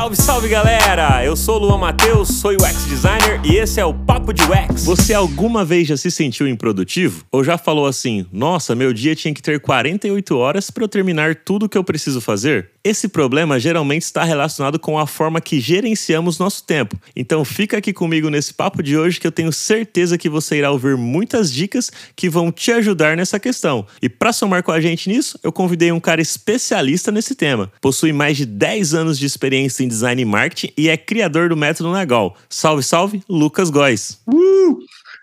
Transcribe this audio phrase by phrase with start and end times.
[0.00, 1.22] Salve, salve galera!
[1.22, 4.82] Eu sou o Luan Matheus, sou UX designer e esse é o Papo de UX.
[4.86, 7.22] Você alguma vez já se sentiu improdutivo?
[7.30, 11.34] Ou já falou assim: "Nossa, meu dia tinha que ter 48 horas para eu terminar
[11.34, 12.70] tudo o que eu preciso fazer"?
[12.82, 16.98] Esse problema geralmente está relacionado com a forma que gerenciamos nosso tempo.
[17.14, 20.70] Então fica aqui comigo nesse papo de hoje que eu tenho certeza que você irá
[20.70, 23.86] ouvir muitas dicas que vão te ajudar nessa questão.
[24.00, 27.70] E para somar com a gente nisso, eu convidei um cara especialista nesse tema.
[27.82, 31.56] Possui mais de 10 anos de experiência em design e marketing e é criador do
[31.56, 32.36] método Nagal.
[32.48, 34.20] Salve, salve, Lucas Góes.
[34.26, 34.78] Uh!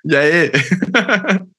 [0.06, 0.52] E aí?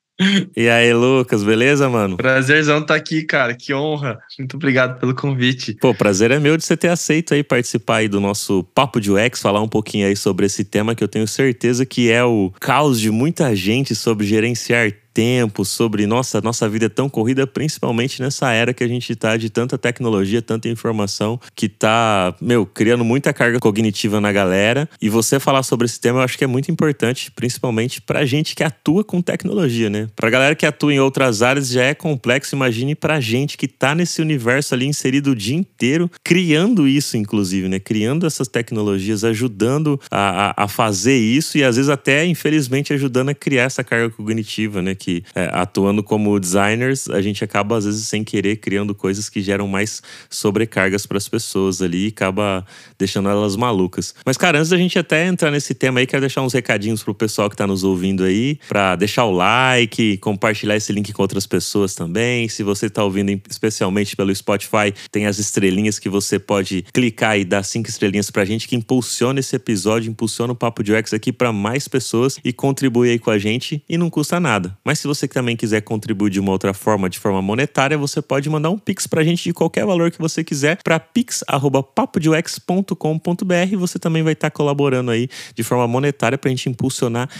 [0.56, 2.16] E aí, Lucas, beleza, mano?
[2.16, 3.54] Prazerzão estar tá aqui, cara.
[3.54, 4.18] Que honra.
[4.36, 5.74] Muito obrigado pelo convite.
[5.74, 9.12] Pô, prazer é meu de você ter aceito aí participar aí do nosso Papo de
[9.12, 12.52] UX, falar um pouquinho aí sobre esse tema que eu tenho certeza que é o
[12.58, 18.22] caos de muita gente sobre gerenciar tempo, sobre nossa, nossa vida é tão corrida, principalmente
[18.22, 23.04] nessa era que a gente está de tanta tecnologia, tanta informação, que está, meu, criando
[23.04, 24.88] muita carga cognitiva na galera.
[25.02, 28.54] E você falar sobre esse tema eu acho que é muito importante, principalmente pra gente
[28.54, 30.06] que atua com tecnologia, né?
[30.14, 33.96] Pra galera que atua em outras áreas já é complexo, imagine pra gente que tá
[33.96, 37.80] nesse universo ali inserido o dia inteiro, criando isso, inclusive, né?
[37.80, 43.30] Criando essas tecnologias, ajudando a, a, a fazer isso e às vezes até, infelizmente, ajudando
[43.30, 44.94] a criar essa carga cognitiva, né?
[44.94, 49.40] que é, atuando como designers, a gente acaba às vezes sem querer criando coisas que
[49.40, 52.64] geram mais sobrecargas para as pessoas ali e acaba
[52.98, 54.14] deixando elas malucas.
[54.24, 57.14] Mas cara, antes da gente até entrar nesse tema aí, quero deixar uns recadinhos pro
[57.14, 61.46] pessoal que tá nos ouvindo aí, para deixar o like, compartilhar esse link com outras
[61.46, 62.48] pessoas também.
[62.48, 67.44] Se você tá ouvindo especialmente pelo Spotify, tem as estrelinhas que você pode clicar e
[67.44, 71.32] dar cinco estrelinhas pra gente que impulsiona esse episódio, impulsiona o Papo de UX aqui
[71.32, 74.76] para mais pessoas e contribui aí com a gente e não custa nada.
[74.84, 78.50] Mas se você também quiser contribuir de uma outra forma, de forma monetária, você pode
[78.50, 83.76] mandar um pix pra gente de qualquer valor que você quiser para pix@papodux.com.br.
[83.78, 87.30] Você também vai estar tá colaborando aí de forma monetária pra gente impulsionar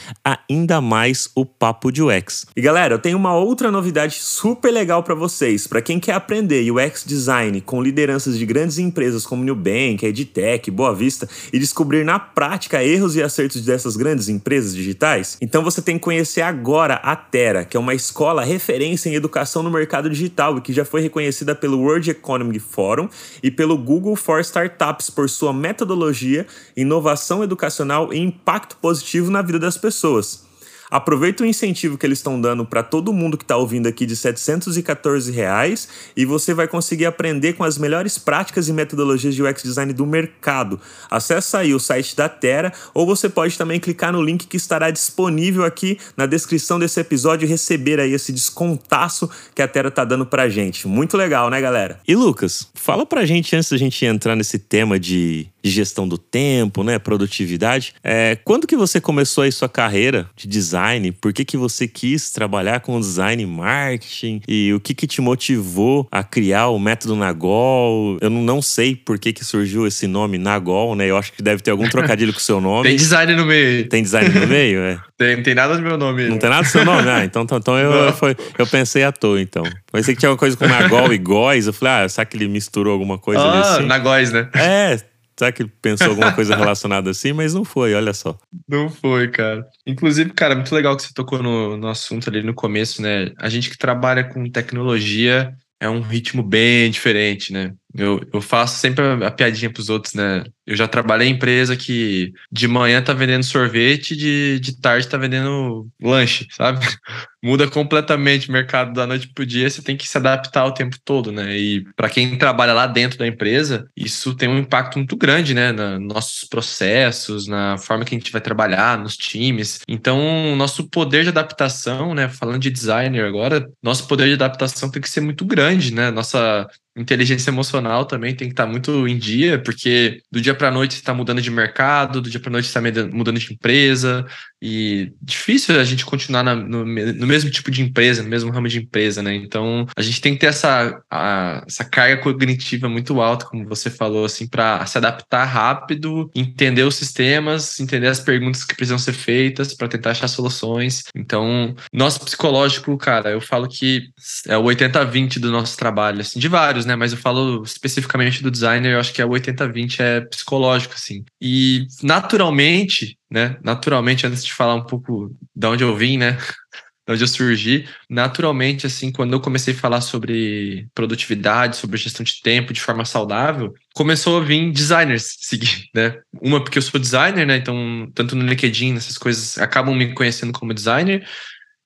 [0.49, 2.47] ainda mais o Papo de UX.
[2.57, 5.67] E galera, eu tenho uma outra novidade super legal para vocês.
[5.67, 10.95] Para quem quer aprender UX design com lideranças de grandes empresas como Nubank, EdTech, Boa
[10.95, 15.97] Vista e descobrir na prática erros e acertos dessas grandes empresas digitais, então você tem
[15.97, 20.59] que conhecer agora a Terra que é uma escola referência em educação no mercado digital
[20.59, 23.09] e que já foi reconhecida pelo World Economic Forum
[23.41, 29.61] e pelo Google for Startups por sua metodologia, inovação educacional e impacto positivo na vida
[29.61, 30.48] das pessoas.
[30.91, 34.17] Aproveita o incentivo que eles estão dando para todo mundo que está ouvindo aqui de
[34.17, 39.63] 714 reais e você vai conseguir aprender com as melhores práticas e metodologias de UX
[39.63, 40.81] design do mercado.
[41.11, 44.91] Acesse aí o site da Terra ou você pode também clicar no link que estará
[44.91, 50.05] disponível aqui na descrição desse episódio e receber aí esse descontaço que a Terra tá
[50.05, 50.89] dando pra gente.
[50.89, 52.01] Muito legal, né, galera?
[52.09, 56.17] E Lucas, fala pra gente antes da gente entrar nesse tema de de gestão do
[56.17, 57.95] tempo, né, produtividade.
[58.03, 60.78] É, quando que você começou aí sua carreira de design?
[61.13, 64.41] Por que que você quis trabalhar com design e marketing?
[64.47, 68.19] E o que que te motivou a criar o método Nagol?
[68.21, 71.07] Eu não sei por que que surgiu esse nome Nagol, né?
[71.07, 72.89] Eu acho que deve ter algum trocadilho com o seu nome.
[72.89, 73.89] Tem design no meio.
[73.89, 74.99] Tem design no meio, é.
[75.19, 76.29] Tem, não tem nada do meu nome.
[76.29, 77.09] Não tem nada do seu nome?
[77.09, 79.65] Ah, então, então, então eu, eu, foi, eu pensei à toa, então.
[79.91, 81.67] Pensei que tinha alguma coisa com Nagol e Góis.
[81.67, 83.87] Eu falei, ah, será que ele misturou alguma coisa ah, ali assim?
[83.87, 84.49] Nagóis, né?
[84.55, 84.97] É,
[85.39, 87.33] Será que pensou alguma coisa relacionada assim?
[87.33, 88.37] Mas não foi, olha só.
[88.69, 89.65] Não foi, cara.
[89.87, 93.31] Inclusive, cara, muito legal que você tocou no, no assunto ali no começo, né?
[93.39, 97.73] A gente que trabalha com tecnologia é um ritmo bem diferente, né?
[97.99, 100.45] Eu, eu faço sempre a, a piadinha pros outros, né?
[100.65, 105.17] Eu já trabalhei em empresa que de manhã tá vendendo sorvete, de, de tarde tá
[105.17, 106.87] vendendo lanche, sabe?
[107.43, 110.97] Muda completamente o mercado da noite pro dia, você tem que se adaptar o tempo
[111.05, 111.57] todo, né?
[111.57, 115.73] E para quem trabalha lá dentro da empresa, isso tem um impacto muito grande, né?
[115.73, 119.81] Nos nossos processos, na forma que a gente vai trabalhar, nos times.
[119.89, 122.29] Então, nosso poder de adaptação, né?
[122.29, 126.11] Falando de designer agora, nosso poder de adaptação tem que ser muito grande, né?
[126.11, 130.95] Nossa inteligência emocional também tem que estar muito em dia, porque do dia para noite
[130.95, 134.27] você está mudando de mercado, do dia para noite você está mudando de empresa,
[134.61, 138.69] e difícil a gente continuar na, no, no, mesmo tipo de empresa, no mesmo ramo
[138.69, 139.35] de empresa, né?
[139.35, 143.89] Então a gente tem que ter essa, a, essa carga cognitiva muito alta, como você
[143.89, 149.13] falou, assim, para se adaptar rápido, entender os sistemas, entender as perguntas que precisam ser
[149.13, 151.05] feitas para tentar achar soluções.
[151.15, 154.09] Então, nosso psicológico, cara, eu falo que
[154.49, 156.97] é o 80-20 do nosso trabalho, assim, de vários, né?
[156.97, 161.25] Mas eu falo especificamente do designer, eu acho que é o 80-20 é psicológico, assim.
[161.41, 163.57] E naturalmente, né?
[163.63, 166.37] Naturalmente, antes de falar um pouco de onde eu vim, né?
[167.09, 172.41] onde eu surgi, naturalmente, assim, quando eu comecei a falar sobre produtividade, sobre gestão de
[172.43, 176.19] tempo de forma saudável, começou a vir designers seguir, né?
[176.43, 177.57] Uma porque eu sou designer, né?
[177.57, 181.27] Então, tanto no LinkedIn, essas coisas acabam me conhecendo como designer,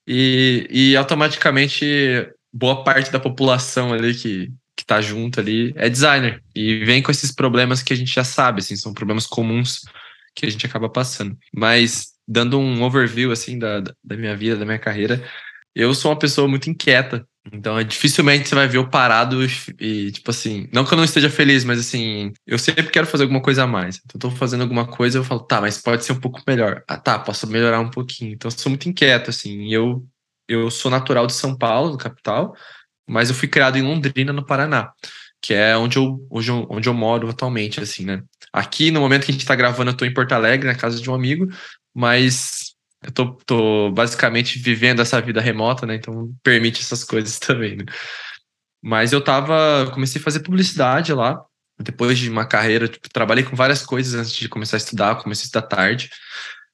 [0.06, 6.42] e, e automaticamente boa parte da população ali que, que tá junto ali é designer
[6.56, 9.82] e vem com esses problemas que a gente já sabe, assim, são problemas comuns
[10.34, 11.38] que a gente acaba passando.
[11.54, 15.24] Mas dando um overview assim da, da minha vida, da minha carreira,
[15.72, 17.24] eu sou uma pessoa muito inquieta.
[17.52, 19.38] Então, é, dificilmente você vai ver eu parado
[19.78, 23.22] e, tipo assim, não que eu não esteja feliz, mas assim, eu sempre quero fazer
[23.22, 24.00] alguma coisa a mais.
[24.04, 26.82] Então, eu tô fazendo alguma coisa, eu falo, tá, mas pode ser um pouco melhor.
[26.88, 28.32] Ah, tá, posso melhorar um pouquinho.
[28.32, 30.04] Então, eu sou muito inquieto, assim, eu,
[30.48, 32.54] eu sou natural de São Paulo, capital,
[33.08, 34.92] mas eu fui criado em Londrina, no Paraná,
[35.40, 38.22] que é onde eu, onde eu, onde eu moro atualmente, assim, né?
[38.52, 41.00] Aqui, no momento que a gente tá gravando, eu tô em Porto Alegre, na casa
[41.00, 41.48] de um amigo,
[41.94, 42.72] mas
[43.02, 45.96] eu tô, tô basicamente vivendo essa vida remota, né?
[45.96, 47.84] Então permite essas coisas também, né?
[48.82, 51.40] Mas eu tava, comecei a fazer publicidade lá,
[51.80, 55.44] depois de uma carreira, tipo, trabalhei com várias coisas antes de começar a estudar, comecei
[55.44, 56.10] a estudar tarde,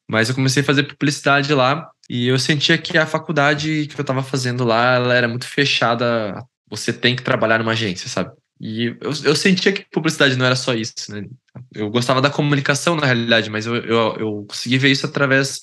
[0.08, 4.02] mas eu comecei a fazer publicidade lá e eu sentia que a faculdade que eu
[4.02, 6.42] estava fazendo lá, ela era muito fechada.
[6.70, 8.30] Você tem que trabalhar numa agência, sabe?
[8.60, 11.26] E eu, eu sentia que publicidade não era só isso, né?
[11.74, 15.60] Eu gostava da comunicação, na realidade, mas eu, eu, eu consegui ver isso através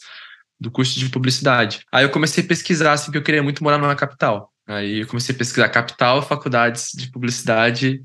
[0.60, 1.82] do curso de publicidade.
[1.92, 4.52] Aí eu comecei a pesquisar, assim, que eu queria muito morar numa capital.
[4.68, 8.02] Aí eu comecei a pesquisar capital, faculdades de publicidade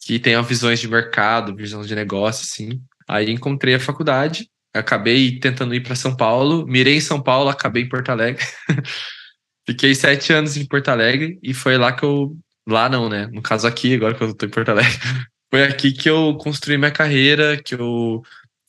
[0.00, 2.80] que tenham visões de mercado, visões de negócio, assim.
[3.06, 7.84] Aí encontrei a faculdade acabei tentando ir para São Paulo, mirei em São Paulo, acabei
[7.84, 8.44] em Porto Alegre.
[9.66, 12.36] Fiquei sete anos em Porto Alegre e foi lá que eu.
[12.68, 13.26] Lá não, né?
[13.28, 14.92] No caso aqui, agora que eu tô em Porto Alegre.
[15.50, 18.22] Foi aqui que eu construí minha carreira, que eu,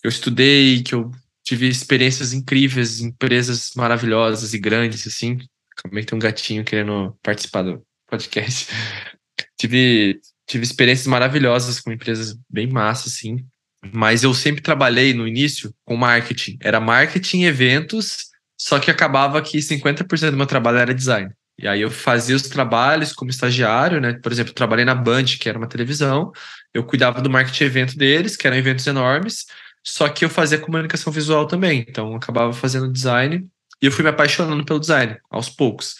[0.03, 1.11] eu estudei, que eu
[1.43, 5.37] tive experiências incríveis, empresas maravilhosas e grandes, assim.
[5.83, 8.67] Também tem um gatinho querendo participar do podcast.
[9.59, 13.45] tive, tive experiências maravilhosas com empresas bem massas, assim.
[13.83, 16.57] Mas eu sempre trabalhei no início com marketing.
[16.61, 21.31] Era marketing, eventos, só que acabava que 50% do meu trabalho era design.
[21.57, 24.13] E aí eu fazia os trabalhos como estagiário, né?
[24.13, 26.31] Por exemplo, trabalhei na Band, que era uma televisão.
[26.73, 29.45] Eu cuidava do marketing evento deles, que eram eventos enormes.
[29.83, 31.85] Só que eu fazia comunicação visual também.
[31.87, 33.47] Então acabava fazendo design.
[33.81, 35.95] E eu fui me apaixonando pelo design, aos poucos.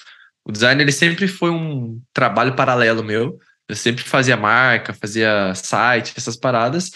[0.45, 3.39] O design, ele sempre foi um trabalho paralelo meu.
[3.68, 6.92] Eu sempre fazia marca, fazia site, essas paradas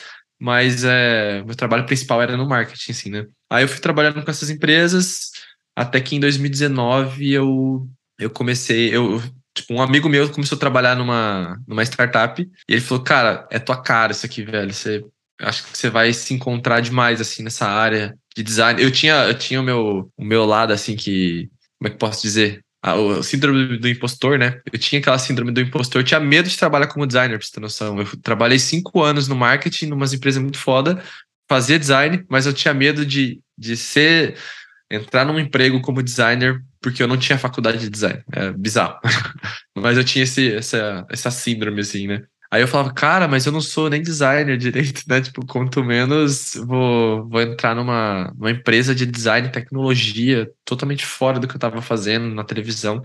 [0.45, 3.25] mas é, meu trabalho principal era no marketing, assim, né?
[3.49, 5.31] Aí eu fui trabalhando com essas empresas,
[5.75, 7.89] até que em 2019 eu,
[8.19, 9.19] eu comecei, eu,
[9.55, 13.57] tipo, um amigo meu começou a trabalhar numa, numa startup, e ele falou, cara, é
[13.57, 15.03] tua cara isso aqui, velho, você,
[15.41, 18.79] acho que você vai se encontrar demais, assim, nessa área de design.
[18.79, 21.49] Eu tinha, eu tinha o meu, o meu lado, assim, que,
[21.79, 22.63] como é que posso dizer?
[22.93, 24.59] O síndrome do impostor, né?
[24.71, 27.53] Eu tinha aquela síndrome do impostor, eu tinha medo de trabalhar como designer, pra você
[27.53, 27.99] ter noção.
[27.99, 31.01] Eu trabalhei cinco anos no marketing, numa empresa muito foda,
[31.49, 34.37] fazia design, mas eu tinha medo de, de ser,
[34.89, 38.23] entrar num emprego como designer, porque eu não tinha faculdade de design.
[38.31, 38.99] É bizarro.
[39.75, 42.23] mas eu tinha esse, essa, essa síndrome, assim, né?
[42.55, 45.19] Aí eu falava, cara, mas eu não sou nem designer direito, né?
[45.19, 51.37] Tipo, quanto menos vou, vou entrar numa, numa empresa de design e tecnologia totalmente fora
[51.37, 53.03] do que eu estava fazendo na televisão.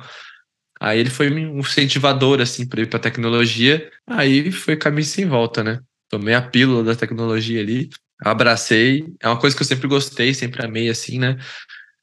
[0.78, 3.90] Aí ele foi um incentivador, assim, para ir para tecnologia.
[4.06, 5.80] Aí foi caminho sem volta, né?
[6.08, 7.90] Tomei a pílula da tecnologia ali,
[8.22, 9.04] abracei.
[9.20, 11.36] É uma coisa que eu sempre gostei, sempre amei, assim, né?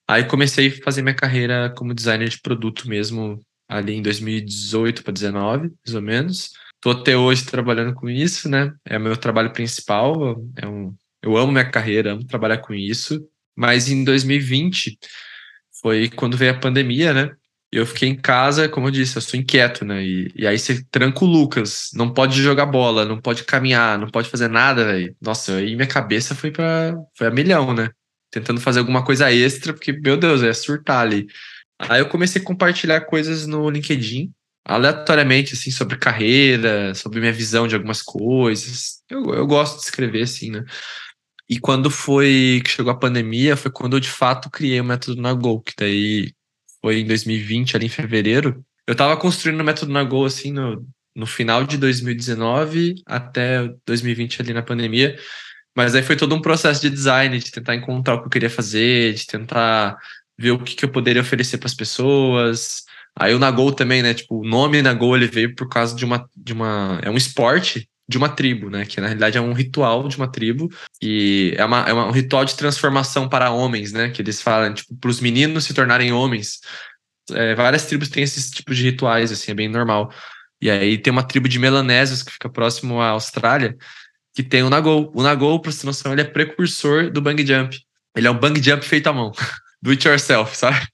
[0.05, 5.13] Aí comecei a fazer minha carreira como designer de produto mesmo, ali em 2018 para
[5.13, 6.66] 2019, mais ou menos.
[6.81, 8.73] Tô até hoje trabalhando com isso, né?
[8.85, 10.41] É o meu trabalho principal.
[10.55, 13.27] É um, eu amo minha carreira, amo trabalhar com isso.
[13.55, 14.97] Mas em 2020
[15.81, 17.31] foi quando veio a pandemia, né?
[17.71, 20.01] Eu fiquei em casa, como eu disse, eu sou inquieto, né?
[20.03, 24.07] E, e aí você tranca o Lucas, não pode jogar bola, não pode caminhar, não
[24.09, 25.15] pode fazer nada, velho.
[25.21, 27.89] Nossa, aí minha cabeça foi para foi a milhão, né?
[28.31, 31.27] Tentando fazer alguma coisa extra, porque, meu Deus, é surtar ali.
[31.79, 34.31] Aí eu comecei a compartilhar coisas no LinkedIn,
[34.67, 39.01] aleatoriamente, assim, sobre carreira, sobre minha visão de algumas coisas.
[39.09, 40.65] Eu, eu gosto de escrever, assim, né?
[41.49, 45.21] E quando foi que chegou a pandemia, foi quando eu de fato criei o método
[45.21, 46.33] Nagol, que daí
[46.81, 48.61] foi em 2020, ali em fevereiro.
[48.85, 54.53] Eu tava construindo o método Nagol, assim, no, no final de 2019 até 2020 ali
[54.53, 55.17] na pandemia.
[55.75, 58.49] Mas aí foi todo um processo de design, de tentar encontrar o que eu queria
[58.49, 59.95] fazer, de tentar
[60.37, 62.83] ver o que, que eu poderia oferecer para as pessoas,
[63.19, 64.13] Aí o Nagol também, né?
[64.13, 66.99] Tipo, o nome Nagol ele veio por causa de uma, de uma.
[67.01, 68.85] É um esporte de uma tribo, né?
[68.85, 70.69] Que na realidade é um ritual de uma tribo.
[71.01, 74.09] E é, uma, é um ritual de transformação para homens, né?
[74.09, 76.59] Que eles falam, tipo, para os meninos se tornarem homens.
[77.31, 80.11] é, várias tribos têm esses tipos de rituais, assim, é bem normal.
[80.61, 83.75] E aí tem uma tribo de melanésios que fica próximo à Austrália,
[84.33, 85.11] que tem o Nagol.
[85.15, 87.77] O Nagol, pra você noção, ele é precursor do bang jump.
[88.15, 89.31] Ele é um bang jump feito à mão.
[89.81, 90.87] Do it yourself, sabe?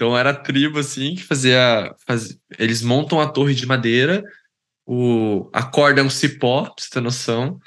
[0.00, 1.94] Então era a tribo, assim, que fazia...
[2.58, 4.24] eles montam a torre de madeira,
[4.86, 7.60] o, a corda é um cipó, pra você ter noção,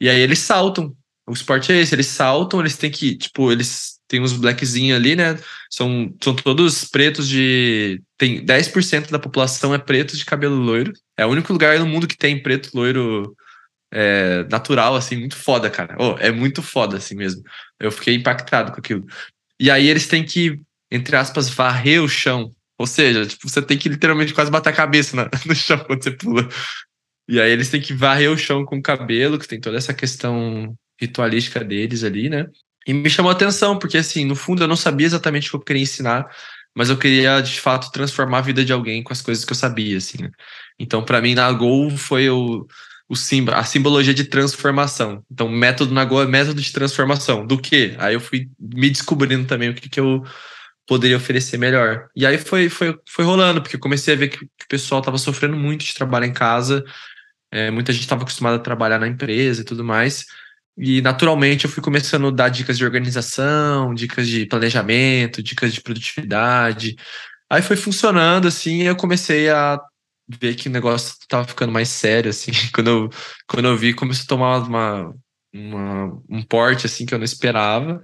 [0.00, 0.96] e aí eles saltam.
[1.26, 5.16] O esporte é esse, eles saltam, eles têm que, tipo, eles têm uns blackzinhos ali,
[5.16, 5.36] né?
[5.68, 8.00] São, são todos pretos de.
[8.16, 10.92] Tem 10% da população é preto de cabelo loiro.
[11.16, 13.34] É o único lugar no mundo que tem preto loiro
[13.92, 15.96] é, natural, assim, muito foda, cara.
[15.98, 17.42] Oh, é muito foda, assim mesmo.
[17.80, 19.04] Eu fiquei impactado com aquilo.
[19.58, 20.60] E aí eles têm que,
[20.92, 22.50] entre aspas, varrer o chão.
[22.78, 26.02] Ou seja, tipo, você tem que literalmente quase bater a cabeça na, no chão quando
[26.02, 26.48] você pula.
[27.28, 29.94] E aí eles têm que varrer o chão com o cabelo, que tem toda essa
[29.94, 32.46] questão ritualística deles ali, né?
[32.86, 35.56] E me chamou a atenção, porque assim, no fundo eu não sabia exatamente o que
[35.56, 36.28] eu queria ensinar,
[36.76, 39.56] mas eu queria de fato transformar a vida de alguém com as coisas que eu
[39.56, 40.22] sabia, assim.
[40.22, 40.30] Né?
[40.78, 42.66] Então, para mim, na Gol foi o,
[43.08, 45.22] o símbolo, a simbologia de transformação.
[45.30, 47.46] Então, método na Gol é método de transformação.
[47.46, 47.94] Do que?
[47.98, 50.22] Aí eu fui me descobrindo também o que, que eu
[50.92, 52.10] poderia oferecer melhor.
[52.14, 55.00] E aí foi, foi, foi rolando, porque eu comecei a ver que, que o pessoal
[55.00, 56.84] estava sofrendo muito de trabalho em casa,
[57.50, 60.26] é, muita gente estava acostumada a trabalhar na empresa e tudo mais.
[60.76, 65.80] E naturalmente eu fui começando a dar dicas de organização, dicas de planejamento, dicas de
[65.80, 66.94] produtividade.
[67.48, 69.80] Aí foi funcionando assim, e eu comecei a
[70.28, 72.52] ver que o negócio estava ficando mais sério assim.
[72.74, 73.10] Quando eu,
[73.46, 75.14] quando eu vi, começou a tomar uma,
[75.54, 78.02] uma, um porte assim que eu não esperava.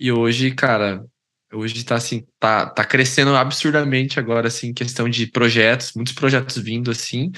[0.00, 1.04] E hoje, cara,
[1.52, 6.90] hoje tá assim, tá, tá crescendo absurdamente agora assim, questão de projetos, muitos projetos vindo
[6.90, 7.30] assim,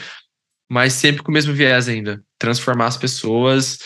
[0.71, 3.79] mas sempre com o mesmo viés ainda, transformar as pessoas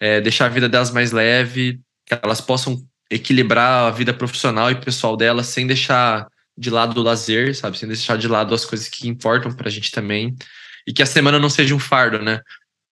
[0.00, 2.76] é, deixar a vida delas mais leve, que elas possam
[3.10, 7.78] equilibrar a vida profissional e pessoal delas sem deixar de lado o lazer, sabe?
[7.78, 10.34] Sem deixar de lado as coisas que importam pra gente também.
[10.86, 12.40] E que a semana não seja um fardo, né?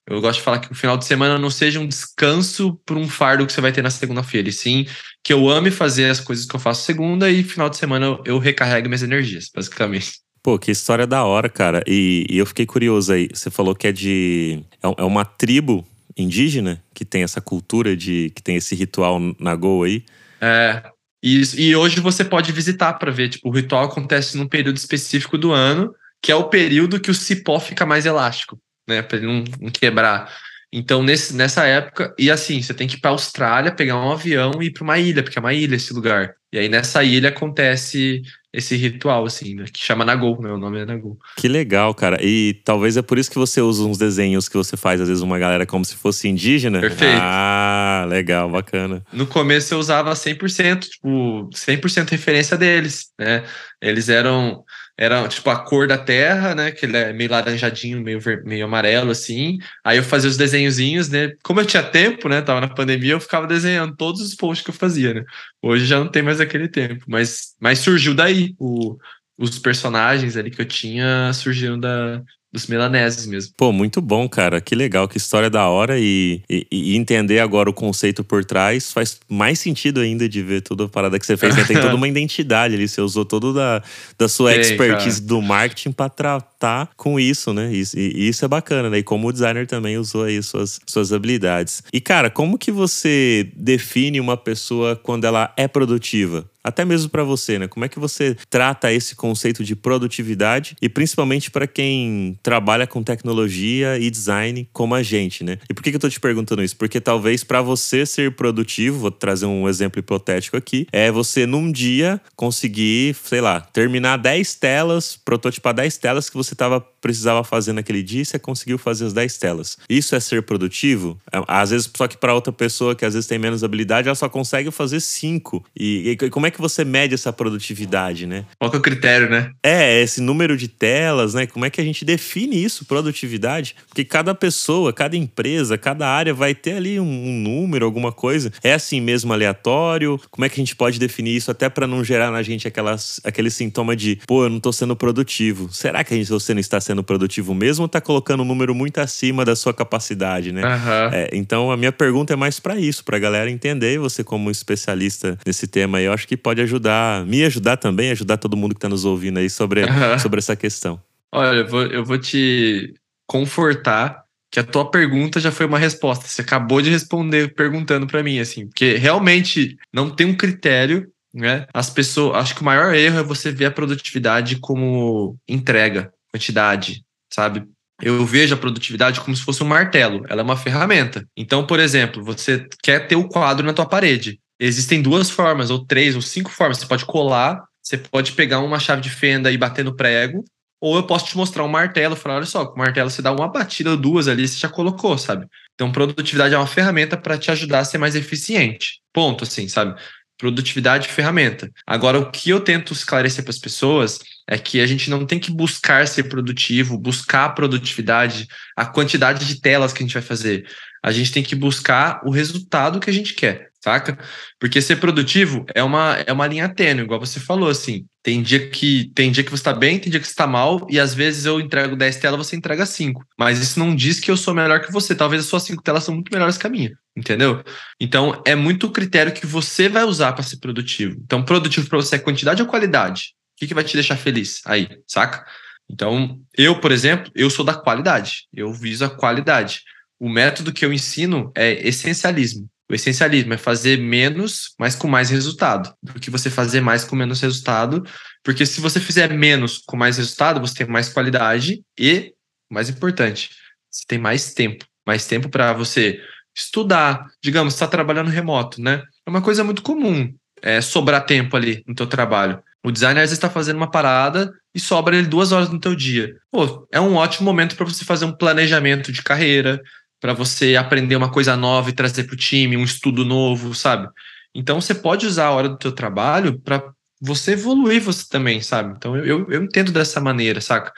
[0.06, 3.08] Eu gosto de falar que o final de semana não seja um descanso por um
[3.08, 4.86] fardo que você vai ter na segunda-feira, e sim
[5.22, 8.38] que eu ame fazer as coisas que eu faço segunda e final de semana eu,
[8.38, 10.20] recarrego minhas energias, basicamente.
[10.42, 11.82] Pô, que história da hora, cara.
[11.86, 13.28] E, e eu fiquei curioso aí.
[13.32, 14.62] Você falou que é de.
[14.82, 19.54] É, é uma tribo indígena que tem essa cultura de que tem esse ritual na
[19.56, 20.04] Go aí.
[20.42, 20.82] É.
[21.22, 25.38] E, e hoje você pode visitar para ver, tipo, o ritual acontece num período específico
[25.38, 28.58] do ano, que é o período que o cipó fica mais elástico,
[28.88, 30.32] né, para ele não, não, quebrar.
[30.72, 34.52] Então, nesse, nessa época, e assim, você tem que ir para Austrália, pegar um avião
[34.60, 36.34] e ir para uma ilha, porque é uma ilha esse lugar.
[36.52, 38.22] E aí nessa ilha acontece
[38.52, 39.64] esse ritual, assim, né?
[39.72, 40.52] Que chama Nagô, né?
[40.52, 41.18] O nome é Nagô.
[41.36, 42.16] Que legal, cara.
[42.22, 45.22] E talvez é por isso que você usa uns desenhos que você faz, às vezes,
[45.22, 46.80] uma galera como se fosse indígena.
[46.80, 47.18] Perfeito.
[47.20, 49.04] Ah, legal, bacana.
[49.12, 53.42] No começo eu usava 100%, tipo, 100% referência deles, né?
[53.82, 54.62] Eles eram
[54.96, 56.70] era tipo a cor da terra, né?
[56.70, 59.58] Que ele é meio laranjadinho, meio, meio amarelo, assim.
[59.84, 61.32] Aí eu fazia os desenhozinhos, né?
[61.42, 62.40] Como eu tinha tempo, né?
[62.42, 65.24] Tava na pandemia, eu ficava desenhando todos os posts que eu fazia, né?
[65.62, 68.54] Hoje já não tem mais aquele tempo, mas, mas surgiu daí.
[68.58, 68.96] O,
[69.36, 72.22] os personagens ali que eu tinha surgiram da,
[72.54, 73.52] dos melaneses mesmo.
[73.56, 74.60] Pô, muito bom, cara.
[74.60, 75.98] Que legal, que história da hora.
[75.98, 80.62] E, e, e, entender agora o conceito por trás faz mais sentido ainda de ver
[80.62, 81.52] toda a parada que você fez.
[81.52, 82.86] Você tem toda uma identidade ali.
[82.86, 83.82] Você usou toda da,
[84.16, 85.28] da sua Sei, expertise cara.
[85.28, 87.72] do marketing para tratar com isso, né?
[87.74, 88.98] E, e, isso é bacana, né?
[88.98, 91.82] E como o designer também usou aí suas, suas habilidades.
[91.92, 96.48] E, cara, como que você define uma pessoa quando ela é produtiva?
[96.64, 97.68] Até mesmo para você, né?
[97.68, 103.02] Como é que você trata esse conceito de produtividade e principalmente para quem trabalha com
[103.02, 105.58] tecnologia e design como a gente, né?
[105.68, 106.76] E por que, eu tô te perguntando isso?
[106.76, 111.70] Porque talvez para você ser produtivo, vou trazer um exemplo hipotético aqui, é você num
[111.70, 117.74] dia conseguir, sei lá, terminar 10 telas, prototipar 10 telas que você tava precisava fazer
[117.74, 119.76] naquele dia e você conseguiu fazer as 10 telas.
[119.90, 121.20] Isso é ser produtivo?
[121.30, 124.14] É, às vezes, só que para outra pessoa que às vezes tem menos habilidade, ela
[124.14, 125.62] só consegue fazer 5.
[125.78, 128.46] E, e como é que você mede essa produtividade, né?
[128.58, 129.52] Qual que é o critério, né?
[129.62, 131.46] É, esse número de telas, né?
[131.46, 133.76] Como é que a gente define isso, produtividade?
[133.86, 138.50] Porque cada pessoa, cada empresa, cada área vai ter ali um, um número, alguma coisa.
[138.62, 140.18] É assim mesmo aleatório?
[140.30, 143.20] Como é que a gente pode definir isso até para não gerar na gente aquelas,
[143.24, 145.68] aquele sintoma de, pô, eu não tô sendo produtivo.
[145.70, 148.74] Será que a gente, você não está sendo produtivo mesmo ou tá colocando um número
[148.74, 150.62] muito acima da sua capacidade, né?
[150.62, 151.14] Uhum.
[151.14, 155.38] É, então a minha pergunta é mais para isso, pra galera entender, você como especialista
[155.46, 158.80] nesse tema aí, eu acho que pode ajudar, me ajudar também, ajudar todo mundo que
[158.80, 160.18] tá nos ouvindo aí sobre, uhum.
[160.18, 161.00] sobre essa questão.
[161.32, 162.94] Olha, eu vou, eu vou te
[163.26, 164.22] confortar
[164.52, 166.28] que a tua pergunta já foi uma resposta.
[166.28, 171.66] Você acabou de responder perguntando para mim, assim, porque realmente não tem um critério né?
[171.74, 177.04] As pessoas, acho que o maior erro é você ver a produtividade como entrega, quantidade,
[177.32, 177.64] sabe?
[178.02, 181.24] Eu vejo a produtividade como se fosse um martelo, ela é uma ferramenta.
[181.36, 184.40] Então, por exemplo, você quer ter o quadro na tua parede.
[184.58, 186.78] Existem duas formas, ou três, ou cinco formas.
[186.78, 190.44] Você pode colar, você pode pegar uma chave de fenda e bater no prego,
[190.80, 193.32] ou eu posso te mostrar um martelo falar: olha só, com o martelo você dá
[193.32, 195.46] uma batida, duas ali, você já colocou, sabe?
[195.74, 199.00] Então, produtividade é uma ferramenta para te ajudar a ser mais eficiente.
[199.12, 200.00] Ponto, assim, sabe?
[200.36, 201.70] Produtividade ferramenta.
[201.86, 205.38] Agora, o que eu tento esclarecer para as pessoas é que a gente não tem
[205.38, 208.46] que buscar ser produtivo, buscar a produtividade,
[208.76, 210.66] a quantidade de telas que a gente vai fazer.
[211.02, 214.18] A gente tem que buscar o resultado que a gente quer, saca?
[214.58, 218.06] Porque ser produtivo é uma, é uma linha tênue, igual você falou, assim.
[218.22, 220.86] Tem dia que tem dia que você está bem, tem dia que você está mal,
[220.88, 223.22] e às vezes eu entrego 10 telas, você entrega 5.
[223.38, 225.14] Mas isso não diz que eu sou melhor que você.
[225.14, 227.62] Talvez as suas 5 telas são muito melhores que a minha, entendeu?
[228.00, 231.20] Então é muito o critério que você vai usar para ser produtivo.
[231.22, 233.34] Então, produtivo para você é quantidade ou qualidade?
[233.54, 235.46] O que, que vai te deixar feliz aí, saca?
[235.88, 238.46] Então, eu, por exemplo, eu sou da qualidade.
[238.52, 239.82] Eu viso a qualidade.
[240.18, 242.68] O método que eu ensino é essencialismo.
[242.90, 247.16] O essencialismo é fazer menos, mas com mais resultado, do que você fazer mais com
[247.16, 248.02] menos resultado.
[248.42, 252.34] Porque se você fizer menos com mais resultado, você tem mais qualidade e,
[252.70, 253.50] mais importante,
[253.90, 254.84] você tem mais tempo.
[255.06, 256.20] Mais tempo para você
[256.56, 257.26] estudar.
[257.42, 259.02] Digamos, está trabalhando remoto, né?
[259.26, 262.62] É uma coisa muito comum é, sobrar tempo ali no teu trabalho.
[262.84, 265.94] O designer às vezes está fazendo uma parada e sobra ele duas horas no teu
[265.94, 266.36] dia.
[266.52, 269.80] Pô, é um ótimo momento para você fazer um planejamento de carreira,
[270.20, 274.06] para você aprender uma coisa nova e trazer para o time, um estudo novo, sabe?
[274.54, 276.84] Então você pode usar a hora do teu trabalho para
[277.20, 278.94] você evoluir você também, sabe?
[278.96, 280.92] Então eu, eu, eu entendo dessa maneira, saca?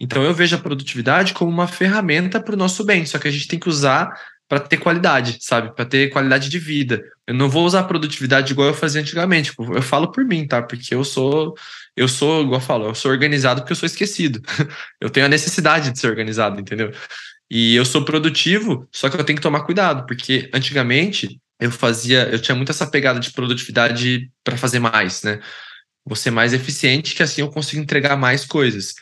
[0.00, 3.30] Então eu vejo a produtividade como uma ferramenta para o nosso bem, só que a
[3.30, 4.12] gente tem que usar
[4.48, 5.74] para ter qualidade, sabe?
[5.74, 7.02] Para ter qualidade de vida.
[7.26, 9.50] Eu não vou usar produtividade igual eu fazia antigamente.
[9.50, 10.62] Tipo, eu falo por mim, tá?
[10.62, 11.54] Porque eu sou,
[11.96, 14.40] eu sou, igual eu falo, eu sou organizado porque eu sou esquecido.
[15.00, 16.92] eu tenho a necessidade de ser organizado, entendeu?
[17.50, 22.28] E eu sou produtivo, só que eu tenho que tomar cuidado, porque antigamente eu fazia,
[22.30, 25.40] eu tinha muito essa pegada de produtividade para fazer mais, né?
[26.04, 28.94] Vou ser mais eficiente, que assim eu consigo entregar mais coisas.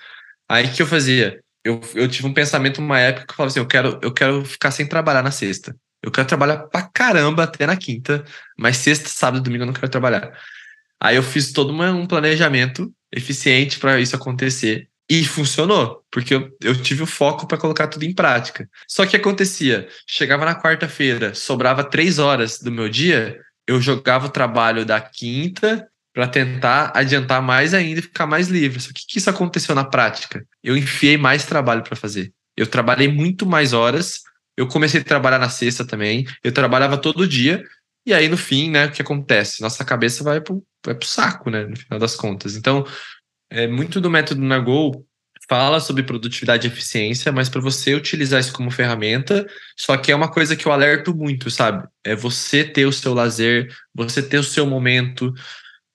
[0.48, 1.40] Aí o que eu fazia?
[1.64, 4.44] Eu, eu tive um pensamento uma época que eu falava assim: eu quero, eu quero
[4.44, 5.76] ficar sem trabalhar na sexta.
[6.02, 8.24] Eu quero trabalhar pra caramba até na quinta,
[8.58, 10.32] mas sexta, sábado e domingo eu não quero trabalhar.
[10.98, 14.88] Aí eu fiz todo uma, um planejamento eficiente para isso acontecer.
[15.10, 18.68] E funcionou, porque eu, eu tive o foco para colocar tudo em prática.
[18.86, 24.30] Só que acontecia, chegava na quarta-feira, sobrava três horas do meu dia, eu jogava o
[24.30, 28.80] trabalho da quinta para tentar adiantar mais ainda e ficar mais livre.
[28.80, 30.44] Só que que isso aconteceu na prática?
[30.62, 32.32] Eu enfiei mais trabalho para fazer.
[32.56, 34.20] Eu trabalhei muito mais horas.
[34.56, 36.26] Eu comecei a trabalhar na sexta também.
[36.42, 37.64] Eu trabalhava todo dia.
[38.04, 39.60] E aí, no fim, né, o que acontece?
[39.60, 42.56] Nossa cabeça vai pro, vai pro saco, né, no final das contas.
[42.56, 42.84] Então,
[43.50, 45.06] é muito do método Nagol
[45.50, 49.44] fala sobre produtividade e eficiência, mas para você utilizar isso como ferramenta,
[49.76, 51.88] só que é uma coisa que eu alerto muito, sabe?
[52.04, 55.34] É você ter o seu lazer, você ter o seu momento,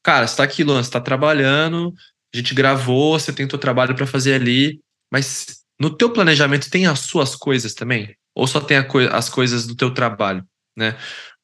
[0.05, 1.91] cara, você tá aqui, Luan, você tá trabalhando,
[2.31, 4.79] a gente gravou, você tem teu trabalho para fazer ali,
[5.11, 8.15] mas no teu planejamento tem as suas coisas também?
[8.35, 10.45] Ou só tem co as coisas do teu trabalho,
[10.77, 10.95] né?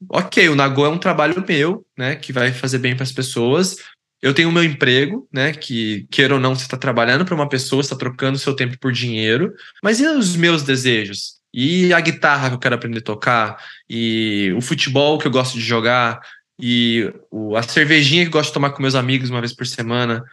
[0.10, 3.78] Ok, o Nagô é um trabalho meu, né, que vai fazer bem para as pessoas.
[4.21, 7.50] Eu tenho o meu emprego, né, que queira ou não, você está trabalhando para uma
[7.50, 9.52] pessoa, está trocando seu tempo por dinheiro.
[9.84, 11.41] Mas e os meus desejos?
[11.52, 13.58] E a guitarra que eu quero aprender a tocar?
[13.89, 16.19] E o futebol que eu gosto de jogar?
[16.62, 20.24] E o, a cervejinha que gosto de tomar com meus amigos uma vez por semana.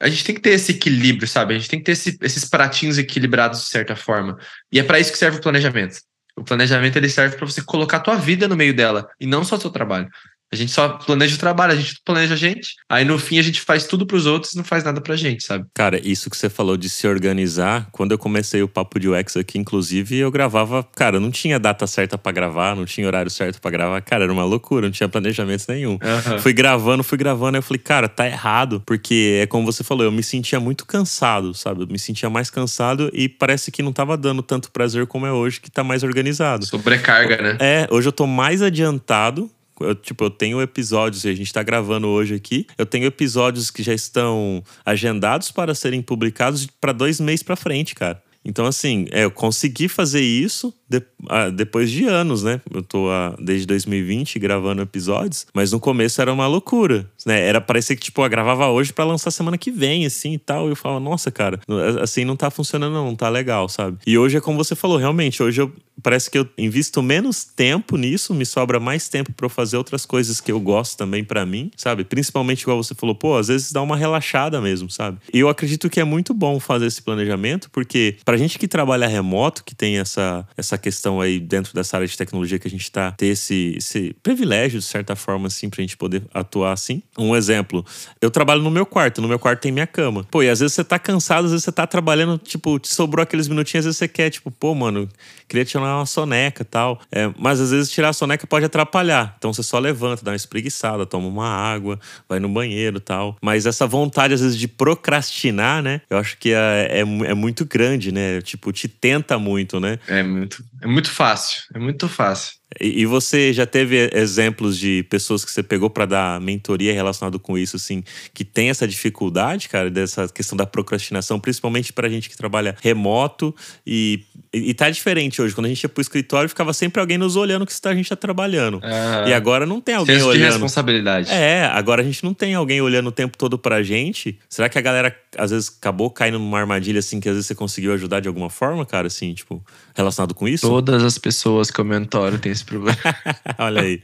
[0.00, 1.54] A gente tem que ter esse equilíbrio, sabe?
[1.54, 4.38] A gente tem que ter esse, esses pratinhos equilibrados de certa forma.
[4.70, 6.00] E é para isso que serve o planejamento.
[6.36, 9.42] O planejamento ele serve para você colocar a tua vida no meio dela e não
[9.42, 10.08] só o seu trabalho.
[10.50, 12.74] A gente só planeja o trabalho, a gente planeja a gente.
[12.88, 15.44] Aí no fim a gente faz tudo pros outros e não faz nada pra gente,
[15.44, 15.66] sabe?
[15.74, 19.36] Cara, isso que você falou de se organizar, quando eu comecei o Papo de UX
[19.36, 23.60] aqui, inclusive, eu gravava, cara, não tinha data certa para gravar, não tinha horário certo
[23.60, 24.00] para gravar.
[24.00, 25.92] Cara, era uma loucura, não tinha planejamento nenhum.
[25.92, 26.38] Uhum.
[26.38, 30.12] Fui gravando, fui gravando, eu falei, cara, tá errado, porque é como você falou, eu
[30.12, 31.82] me sentia muito cansado, sabe?
[31.82, 35.32] Eu me sentia mais cansado e parece que não tava dando tanto prazer como é
[35.32, 36.64] hoje, que tá mais organizado.
[36.64, 37.58] Sobrecarga, né?
[37.60, 39.50] É, hoje eu tô mais adiantado
[39.84, 43.70] eu, tipo, eu tenho episódios, e a gente tá gravando hoje aqui, eu tenho episódios
[43.70, 48.22] que já estão agendados para serem publicados para dois meses para frente, cara.
[48.44, 52.60] Então, assim, é, eu consegui fazer isso de, ah, depois de anos, né?
[52.72, 57.40] Eu tô ah, desde 2020 gravando episódios, mas no começo era uma loucura, né?
[57.46, 60.66] Era parecer que, tipo, eu gravava hoje para lançar semana que vem, assim e tal.
[60.66, 61.60] E eu falava, nossa, cara,
[62.02, 63.98] assim não tá funcionando, não, não tá legal, sabe?
[64.06, 65.72] E hoje é como você falou, realmente, hoje eu
[66.02, 70.40] parece que eu invisto menos tempo nisso, me sobra mais tempo para fazer outras coisas
[70.40, 72.04] que eu gosto também para mim, sabe?
[72.04, 75.18] Principalmente igual você falou, pô, às vezes dá uma relaxada mesmo, sabe?
[75.32, 79.06] E eu acredito que é muito bom fazer esse planejamento, porque pra gente que trabalha
[79.06, 82.90] remoto, que tem essa, essa questão aí dentro dessa área de tecnologia que a gente
[82.90, 87.02] tá, ter esse, esse privilégio, de certa forma, assim, pra gente poder atuar assim.
[87.18, 87.84] Um exemplo,
[88.20, 90.24] eu trabalho no meu quarto, no meu quarto tem minha cama.
[90.30, 93.22] Pô, e às vezes você tá cansado, às vezes você tá trabalhando, tipo, te sobrou
[93.22, 95.08] aqueles minutinhos, às vezes você quer, tipo, pô, mano,
[95.48, 97.00] queria tirar uma soneca tal.
[97.10, 99.34] É, mas às vezes tirar a soneca pode atrapalhar.
[99.38, 103.36] Então você só levanta, dá uma espreguiçada, toma uma água, vai no banheiro tal.
[103.42, 106.00] Mas essa vontade, às vezes, de procrastinar, né?
[106.08, 108.40] Eu acho que é, é, é muito grande, né?
[108.42, 109.98] Tipo, te tenta muito, né?
[110.06, 111.62] É muito, é muito fácil.
[111.74, 112.54] É muito fácil.
[112.80, 117.56] E, você já teve exemplos de pessoas que você pegou para dar mentoria relacionado com
[117.56, 118.04] isso, assim,
[118.34, 123.54] que tem essa dificuldade, cara, dessa questão da procrastinação, principalmente pra gente que trabalha remoto
[123.86, 125.54] e, e, tá diferente hoje.
[125.54, 128.16] Quando a gente ia pro escritório, ficava sempre alguém nos olhando que a gente tá
[128.16, 128.80] trabalhando.
[129.26, 130.38] E agora não tem alguém olhando.
[130.38, 131.30] de responsabilidade.
[131.30, 134.38] É, agora a gente não tem alguém olhando o tempo todo pra gente.
[134.48, 137.54] Será que a galera, às vezes, acabou caindo numa armadilha, assim, que às vezes você
[137.54, 140.68] conseguiu ajudar de alguma forma, cara, assim, tipo, relacionado com isso?
[140.68, 142.98] Todas as pessoas que eu mentoro têm esse problema.
[143.58, 144.02] Olha aí.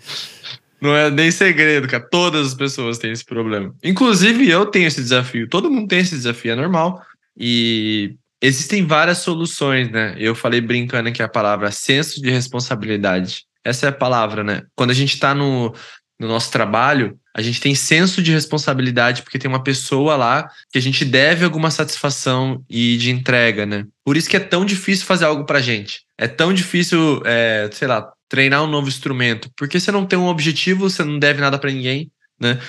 [0.81, 2.07] Não é nem segredo, cara.
[2.11, 3.75] Todas as pessoas têm esse problema.
[3.83, 5.49] Inclusive, eu tenho esse desafio.
[5.49, 7.03] Todo mundo tem esse desafio, é normal.
[7.37, 10.15] E existem várias soluções, né?
[10.19, 13.45] Eu falei brincando aqui a palavra senso de responsabilidade.
[13.65, 14.63] Essa é a palavra, né?
[14.77, 15.75] Quando a gente está no,
[16.21, 20.79] no nosso trabalho, a gente tem senso de responsabilidade porque tem uma pessoa lá que
[20.79, 23.87] a gente deve alguma satisfação e de entrega, né?
[24.05, 26.03] Por isso que é tão difícil fazer algo pra gente.
[26.17, 30.27] É tão difícil, é, sei lá, treinar um novo instrumento, porque você não tem um
[30.27, 32.11] objetivo, você não deve nada para ninguém,
[32.41, 32.61] né?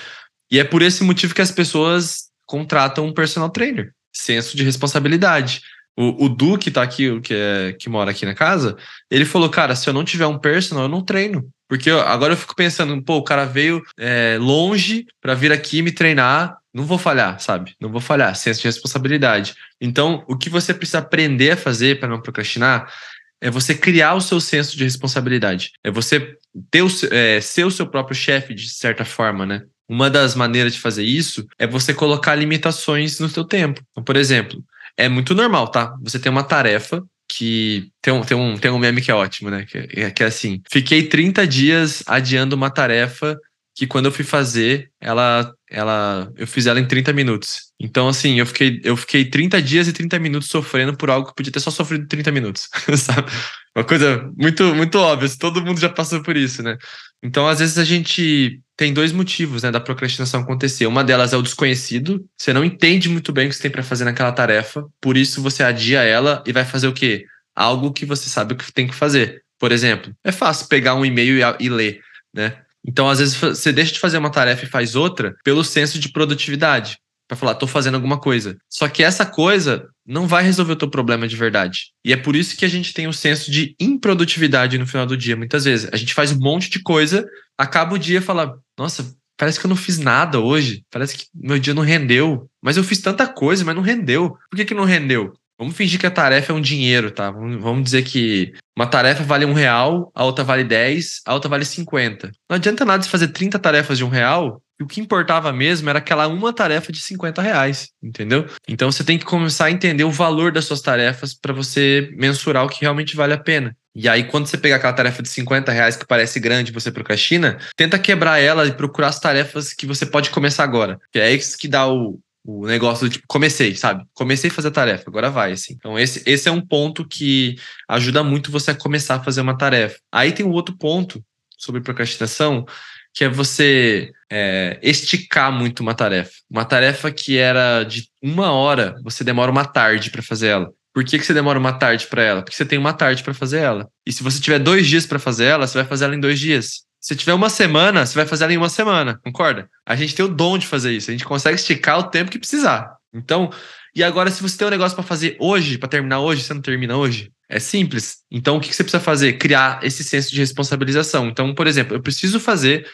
[0.50, 3.92] E é por esse motivo que as pessoas contratam um personal trainer.
[4.12, 5.60] Senso de responsabilidade.
[5.98, 8.76] O, o Du, que tá aqui, que, é, que mora aqui na casa,
[9.10, 11.48] ele falou: Cara, se eu não tiver um personal, eu não treino.
[11.68, 15.82] Porque eu, agora eu fico pensando, pô, o cara veio é, longe para vir aqui
[15.82, 17.74] me treinar, não vou falhar, sabe?
[17.80, 19.54] Não vou falhar, senso de responsabilidade.
[19.80, 22.92] Então, o que você precisa aprender a fazer para não procrastinar
[23.40, 25.72] é você criar o seu senso de responsabilidade.
[25.84, 26.36] É você
[26.70, 29.62] ter o, é, ser o seu próprio chefe, de certa forma, né?
[29.88, 33.80] Uma das maneiras de fazer isso é você colocar limitações no seu tempo.
[33.90, 34.64] Então, por exemplo,
[34.96, 35.94] é muito normal, tá?
[36.02, 39.50] Você tem uma tarefa que tem um, tem um, tem um meme que é ótimo,
[39.50, 39.64] né?
[39.64, 43.38] Que, é, que é assim: fiquei 30 dias adiando uma tarefa
[43.76, 47.72] que quando eu fui fazer, ela, ela, eu fiz ela em 30 minutos.
[47.78, 51.34] Então, assim, eu fiquei, eu fiquei 30 dias e 30 minutos sofrendo por algo que
[51.34, 53.30] podia ter só sofrido 30 minutos, sabe?
[53.76, 56.78] Uma coisa muito, muito óbvia, todo mundo já passou por isso, né?
[57.22, 60.86] Então, às vezes a gente tem dois motivos, né, da procrastinação acontecer.
[60.86, 63.82] Uma delas é o desconhecido, você não entende muito bem o que você tem para
[63.82, 67.26] fazer naquela tarefa, por isso você adia ela e vai fazer o quê?
[67.54, 69.42] Algo que você sabe o que tem que fazer.
[69.58, 72.00] Por exemplo, é fácil pegar um e-mail e, e ler,
[72.32, 72.56] né?
[72.86, 76.10] Então, às vezes, você deixa de fazer uma tarefa e faz outra pelo senso de
[76.10, 76.98] produtividade.
[77.28, 78.56] Para falar, tô fazendo alguma coisa.
[78.70, 81.86] Só que essa coisa não vai resolver o teu problema de verdade.
[82.04, 85.04] E é por isso que a gente tem o um senso de improdutividade no final
[85.04, 85.90] do dia, muitas vezes.
[85.92, 87.26] A gente faz um monte de coisa,
[87.58, 90.84] acaba o dia e fala, nossa, parece que eu não fiz nada hoje.
[90.88, 92.48] Parece que meu dia não rendeu.
[92.62, 94.36] Mas eu fiz tanta coisa, mas não rendeu.
[94.48, 95.32] Por que, que não rendeu?
[95.58, 97.30] Vamos fingir que a tarefa é um dinheiro, tá?
[97.30, 101.64] Vamos dizer que uma tarefa vale um real, a outra vale 10, a outra vale
[101.64, 102.30] 50.
[102.48, 105.88] Não adianta nada de fazer 30 tarefas de um real, e o que importava mesmo
[105.88, 108.46] era aquela uma tarefa de 50 reais, entendeu?
[108.68, 112.64] Então você tem que começar a entender o valor das suas tarefas para você mensurar
[112.64, 113.74] o que realmente vale a pena.
[113.94, 117.56] E aí, quando você pegar aquela tarefa de 50 reais que parece grande você procrastina,
[117.74, 120.98] tenta quebrar ela e procurar as tarefas que você pode começar agora.
[121.10, 124.04] Que é isso que dá o, o negócio do tipo, comecei, sabe?
[124.14, 125.74] Comecei a fazer a tarefa, agora vai, assim.
[125.74, 127.56] Então, esse, esse é um ponto que
[127.88, 129.98] ajuda muito você a começar a fazer uma tarefa.
[130.12, 131.20] Aí tem um outro ponto
[131.58, 132.64] sobre procrastinação,
[133.12, 136.30] que é você é, esticar muito uma tarefa.
[136.48, 140.70] Uma tarefa que era de uma hora, você demora uma tarde para fazer ela.
[140.94, 142.42] Por que, que você demora uma tarde para ela?
[142.42, 143.88] Porque você tem uma tarde para fazer ela.
[144.06, 146.38] E se você tiver dois dias para fazer ela, você vai fazer ela em dois
[146.38, 146.85] dias.
[147.06, 149.70] Se tiver uma semana, você vai fazer ela em uma semana, concorda?
[149.86, 152.38] A gente tem o dom de fazer isso, a gente consegue esticar o tempo que
[152.38, 152.96] precisar.
[153.14, 153.48] Então,
[153.94, 156.60] e agora, se você tem um negócio para fazer hoje, para terminar hoje, você não
[156.60, 157.30] termina hoje?
[157.48, 158.16] É simples.
[158.28, 159.34] Então, o que você precisa fazer?
[159.34, 161.28] Criar esse senso de responsabilização.
[161.28, 162.84] Então, por exemplo, eu preciso fazer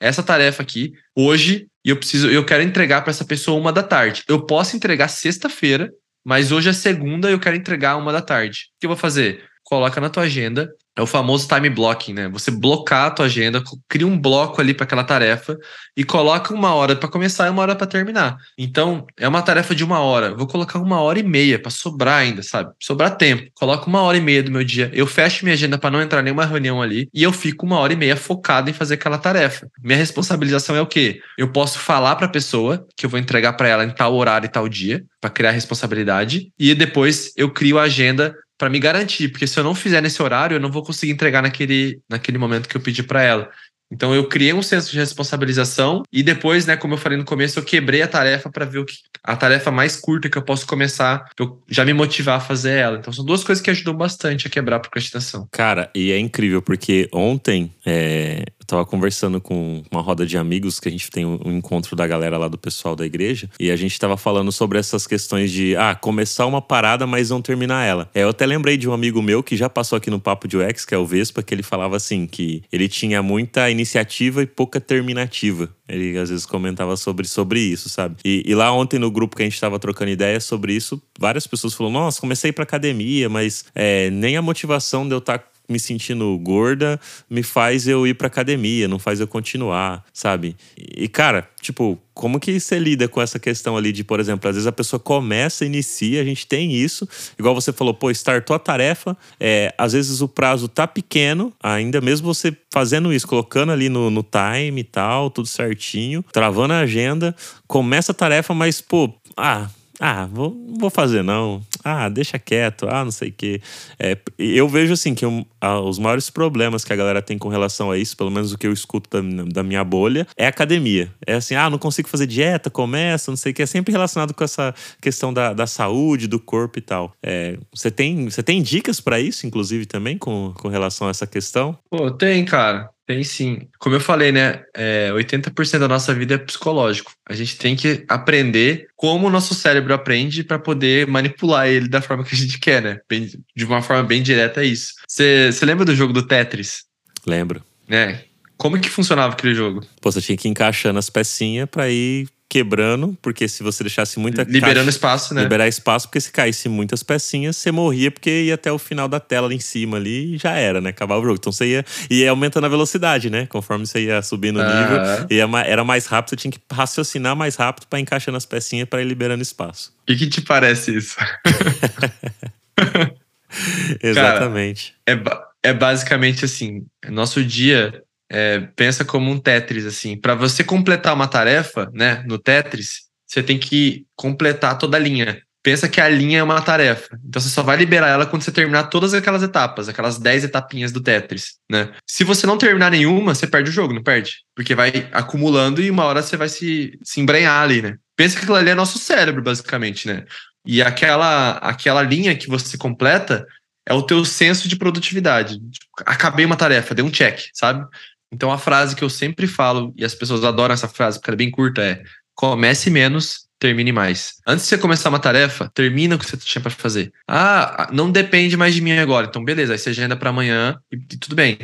[0.00, 3.84] essa tarefa aqui hoje e eu preciso, eu quero entregar para essa pessoa uma da
[3.84, 4.24] tarde.
[4.26, 5.88] Eu posso entregar sexta-feira,
[6.24, 8.62] mas hoje é segunda e eu quero entregar uma da tarde.
[8.74, 9.48] O que eu vou fazer?
[9.70, 10.74] coloca na tua agenda.
[11.00, 12.28] É o famoso time blocking, né?
[12.28, 15.56] Você blocar a tua agenda, cria um bloco ali para aquela tarefa
[15.96, 18.36] e coloca uma hora para começar e uma hora para terminar.
[18.58, 20.34] Então, é uma tarefa de uma hora.
[20.34, 22.70] Vou colocar uma hora e meia para sobrar ainda, sabe?
[22.78, 23.50] Sobrar tempo.
[23.54, 24.90] Coloco uma hora e meia do meu dia.
[24.92, 27.94] Eu fecho minha agenda para não entrar nenhuma reunião ali e eu fico uma hora
[27.94, 29.70] e meia focado em fazer aquela tarefa.
[29.82, 31.22] Minha responsabilização é o quê?
[31.38, 34.44] Eu posso falar para a pessoa que eu vou entregar para ela em tal horário
[34.44, 39.30] e tal dia, para criar responsabilidade, e depois eu crio a agenda para me garantir,
[39.30, 42.68] porque se eu não fizer nesse horário, eu não vou conseguir entregar naquele, naquele momento
[42.68, 43.50] que eu pedi para ela.
[43.90, 47.58] Então eu criei um senso de responsabilização e depois, né, como eu falei no começo,
[47.58, 50.66] eu quebrei a tarefa para ver o que a tarefa mais curta que eu posso
[50.66, 52.98] começar, pra eu já me motivar a fazer ela.
[52.98, 55.48] Então são duas coisas que ajudam bastante a quebrar a procrastinação.
[55.50, 60.88] Cara, e é incrível porque ontem é, tava conversando com uma roda de amigos que
[60.88, 63.98] a gente tem um encontro da galera lá do pessoal da igreja e a gente
[63.98, 68.08] tava falando sobre essas questões de ah, começar uma parada, mas não terminar ela.
[68.14, 70.56] É, eu até lembrei de um amigo meu que já passou aqui no Papo de
[70.56, 74.46] UX, que é o Vespa, que ele falava assim que ele tinha muita iniciativa e
[74.46, 75.68] pouca terminativa.
[75.88, 78.16] Ele às vezes comentava sobre, sobre isso, sabe?
[78.24, 81.46] E, e lá ontem no grupo que a gente tava trocando ideias sobre isso, várias
[81.46, 85.44] pessoas falaram: Nossa, comecei pra academia, mas é, nem a motivação de eu estar tá
[85.70, 90.56] me sentindo gorda me faz eu ir pra academia, não faz eu continuar, sabe?
[90.76, 94.56] E, cara, tipo, como que você lida com essa questão ali de, por exemplo, às
[94.56, 98.58] vezes a pessoa começa, inicia, a gente tem isso, igual você falou, pô, startou a
[98.58, 103.88] tarefa, é, às vezes o prazo tá pequeno, ainda mesmo você fazendo isso, colocando ali
[103.88, 107.34] no, no time e tal, tudo certinho, travando a agenda,
[107.66, 109.68] começa a tarefa, mas, pô, ah,
[110.00, 111.60] ah, vou, vou fazer não.
[111.84, 112.86] Ah, deixa quieto.
[112.88, 113.60] Ah, não sei o quê.
[113.98, 115.44] É, eu vejo assim que um,
[115.84, 118.66] os maiores problemas que a galera tem com relação a isso, pelo menos o que
[118.66, 121.12] eu escuto da, da, minha bolha, é academia.
[121.26, 123.62] É assim, ah, não consigo fazer dieta, começa, não sei o que.
[123.62, 127.12] É sempre relacionado com essa questão da, da saúde, do corpo e tal.
[127.22, 131.26] É, você, tem, você tem dicas para isso, inclusive, também, com, com relação a essa
[131.26, 131.76] questão?
[131.90, 132.88] Pô, tem, cara.
[133.10, 133.66] Tem sim.
[133.80, 134.62] Como eu falei, né?
[134.72, 137.10] É, 80% da nossa vida é psicológico.
[137.28, 142.00] A gente tem que aprender como o nosso cérebro aprende para poder manipular ele da
[142.00, 143.00] forma que a gente quer, né?
[143.08, 144.92] Bem, de uma forma bem direta é isso.
[145.08, 146.84] Você lembra do jogo do Tetris?
[147.26, 147.64] Lembro.
[147.88, 148.20] É.
[148.56, 149.84] Como que funcionava aquele jogo?
[150.00, 154.18] Pô, você tinha que ir encaixando as pecinhas para ir quebrando, porque se você deixasse
[154.18, 155.44] muita Liberando caixa, espaço, né?
[155.44, 159.20] Liberar espaço, porque se caísse muitas pecinhas, você morria porque ia até o final da
[159.20, 160.90] tela ali em cima ali e já era, né?
[160.90, 161.36] Acabava o jogo.
[161.38, 163.46] Então você ia, ia aumentando a velocidade, né?
[163.46, 164.98] Conforme você ia subindo o nível,
[165.30, 169.00] ia, era mais rápido, você tinha que raciocinar mais rápido para encaixando as pecinhas para
[169.00, 169.92] ir liberando espaço.
[170.02, 171.16] O que, que te parece isso?
[174.02, 174.94] Exatamente.
[175.06, 180.16] Cara, é, é basicamente assim: nosso dia é, pensa como um Tetris, assim.
[180.16, 185.42] Para você completar uma tarefa, né, no Tetris, você tem que completar toda a linha.
[185.62, 187.18] Pensa que a linha é uma tarefa.
[187.22, 190.90] Então você só vai liberar ela quando você terminar todas aquelas etapas, aquelas 10 etapinhas
[190.90, 191.92] do Tetris, né?
[192.06, 194.38] Se você não terminar nenhuma, você perde o jogo, não perde?
[194.54, 197.96] Porque vai acumulando e uma hora você vai se, se embrenhar ali, né?
[198.16, 200.24] Pensa que aquilo ali é nosso cérebro, basicamente, né?
[200.64, 203.46] E aquela, aquela linha que você completa
[203.86, 205.58] é o teu senso de produtividade.
[205.58, 207.86] Tipo, acabei uma tarefa, dei um check, sabe?
[208.32, 211.36] Então a frase que eu sempre falo, e as pessoas adoram essa frase porque ela
[211.36, 212.02] é bem curta, é
[212.34, 214.34] comece menos, termine mais.
[214.46, 217.12] Antes de você começar uma tarefa, termina o que você tinha para fazer.
[217.28, 219.26] Ah, não depende mais de mim agora.
[219.26, 221.58] Então beleza, aí você agenda para amanhã e, e tudo bem.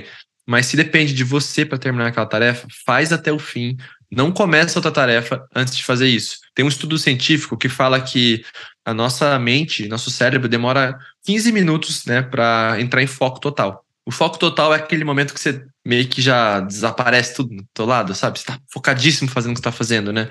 [0.46, 3.76] Mas se depende de você para terminar aquela tarefa, faz até o fim.
[4.11, 6.38] Não começa outra tarefa antes de fazer isso.
[6.55, 8.44] Tem um estudo científico que fala que
[8.85, 13.85] a nossa mente, nosso cérebro demora 15 minutos, né, para entrar em foco total.
[14.07, 17.87] O foco total é aquele momento que você meio que já desaparece tudo do teu
[17.87, 18.38] lado, sabe?
[18.38, 20.31] Você tá focadíssimo fazendo o que você tá fazendo, né?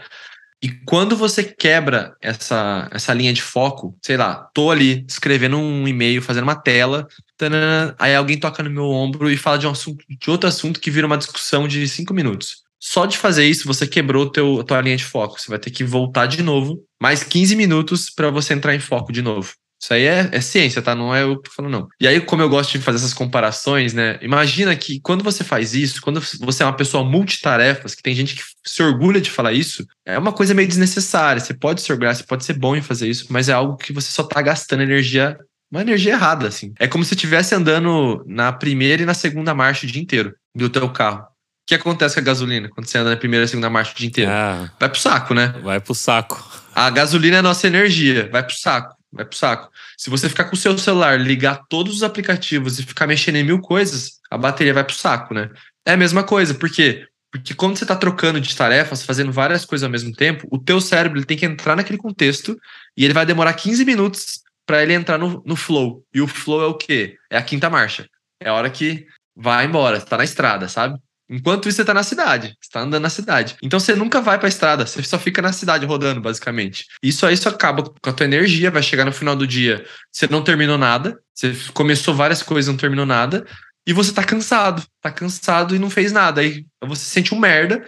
[0.62, 5.88] E quando você quebra essa, essa linha de foco, sei lá, tô ali escrevendo um
[5.88, 9.72] e-mail, fazendo uma tela, tanana, aí alguém toca no meu ombro e fala de um
[9.72, 12.64] assunto, de outro assunto que vira uma discussão de cinco minutos.
[12.80, 15.40] Só de fazer isso, você quebrou teu, a tua linha de foco.
[15.40, 19.12] Você vai ter que voltar de novo, mais 15 minutos para você entrar em foco
[19.12, 19.54] de novo.
[19.82, 20.96] Isso aí é, é, ciência, tá?
[20.96, 21.88] Não é eu que tô falando, não.
[22.00, 24.18] E aí, como eu gosto de fazer essas comparações, né?
[24.22, 28.36] Imagina que quando você faz isso, quando você é uma pessoa multitarefas, que tem gente
[28.36, 31.40] que se orgulha de falar isso, é uma coisa meio desnecessária.
[31.40, 33.94] Você pode se orgulhar, você pode ser bom em fazer isso, mas é algo que
[33.94, 35.38] você só tá gastando energia,
[35.72, 36.74] uma energia errada, assim.
[36.80, 40.70] É como se estivesse andando na primeira e na segunda marcha o dia inteiro do
[40.70, 41.20] teu carro.
[41.22, 43.96] O que acontece com a gasolina quando você anda na primeira e segunda marcha o
[43.96, 44.32] dia inteiro?
[44.32, 45.48] Ah, vai pro saco, né?
[45.64, 46.64] Vai pro saco.
[46.74, 49.72] A gasolina é a nossa energia, vai pro saco vai pro saco.
[49.98, 53.44] Se você ficar com o seu celular, ligar todos os aplicativos e ficar mexendo em
[53.44, 55.50] mil coisas, a bateria vai pro saco, né?
[55.86, 57.08] É a mesma coisa, por quê?
[57.32, 60.80] Porque quando você está trocando de tarefas, fazendo várias coisas ao mesmo tempo, o teu
[60.80, 62.58] cérebro ele tem que entrar naquele contexto
[62.96, 66.04] e ele vai demorar 15 minutos para ele entrar no, no flow.
[66.14, 67.18] E o flow é o quê?
[67.30, 68.08] É a quinta marcha.
[68.40, 70.98] É a hora que vai embora, você tá na estrada, sabe?
[71.30, 73.56] Enquanto isso, você tá na cidade, você tá andando na cidade.
[73.64, 76.86] Então você nunca vai pra estrada, você só fica na cidade rodando, basicamente.
[77.02, 80.28] Isso aí isso acaba com a tua energia, vai chegar no final do dia, você
[80.28, 83.46] não terminou nada, você começou várias coisas, não terminou nada,
[83.88, 86.42] e você tá cansado, tá cansado e não fez nada.
[86.42, 87.84] Aí você sente um merda,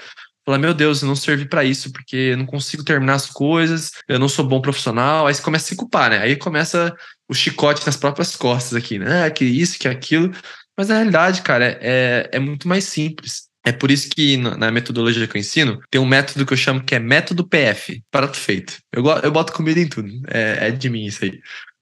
[0.46, 3.92] fala, meu Deus, eu não servi para isso, porque eu não consigo terminar as coisas,
[4.08, 5.28] eu não sou bom profissional.
[5.28, 6.20] Aí você começa a se culpar, né?
[6.20, 6.96] Aí começa
[7.30, 9.26] o chicote nas próprias costas aqui, né?
[9.26, 10.32] Ah, que isso, que aquilo.
[10.78, 13.48] Mas na realidade, cara, é, é muito mais simples.
[13.66, 16.84] É por isso que na metodologia que eu ensino, tem um método que eu chamo
[16.84, 18.78] que é método PF, prato feito.
[18.94, 21.40] Eu, eu boto comida em tudo, é, é de mim isso aí.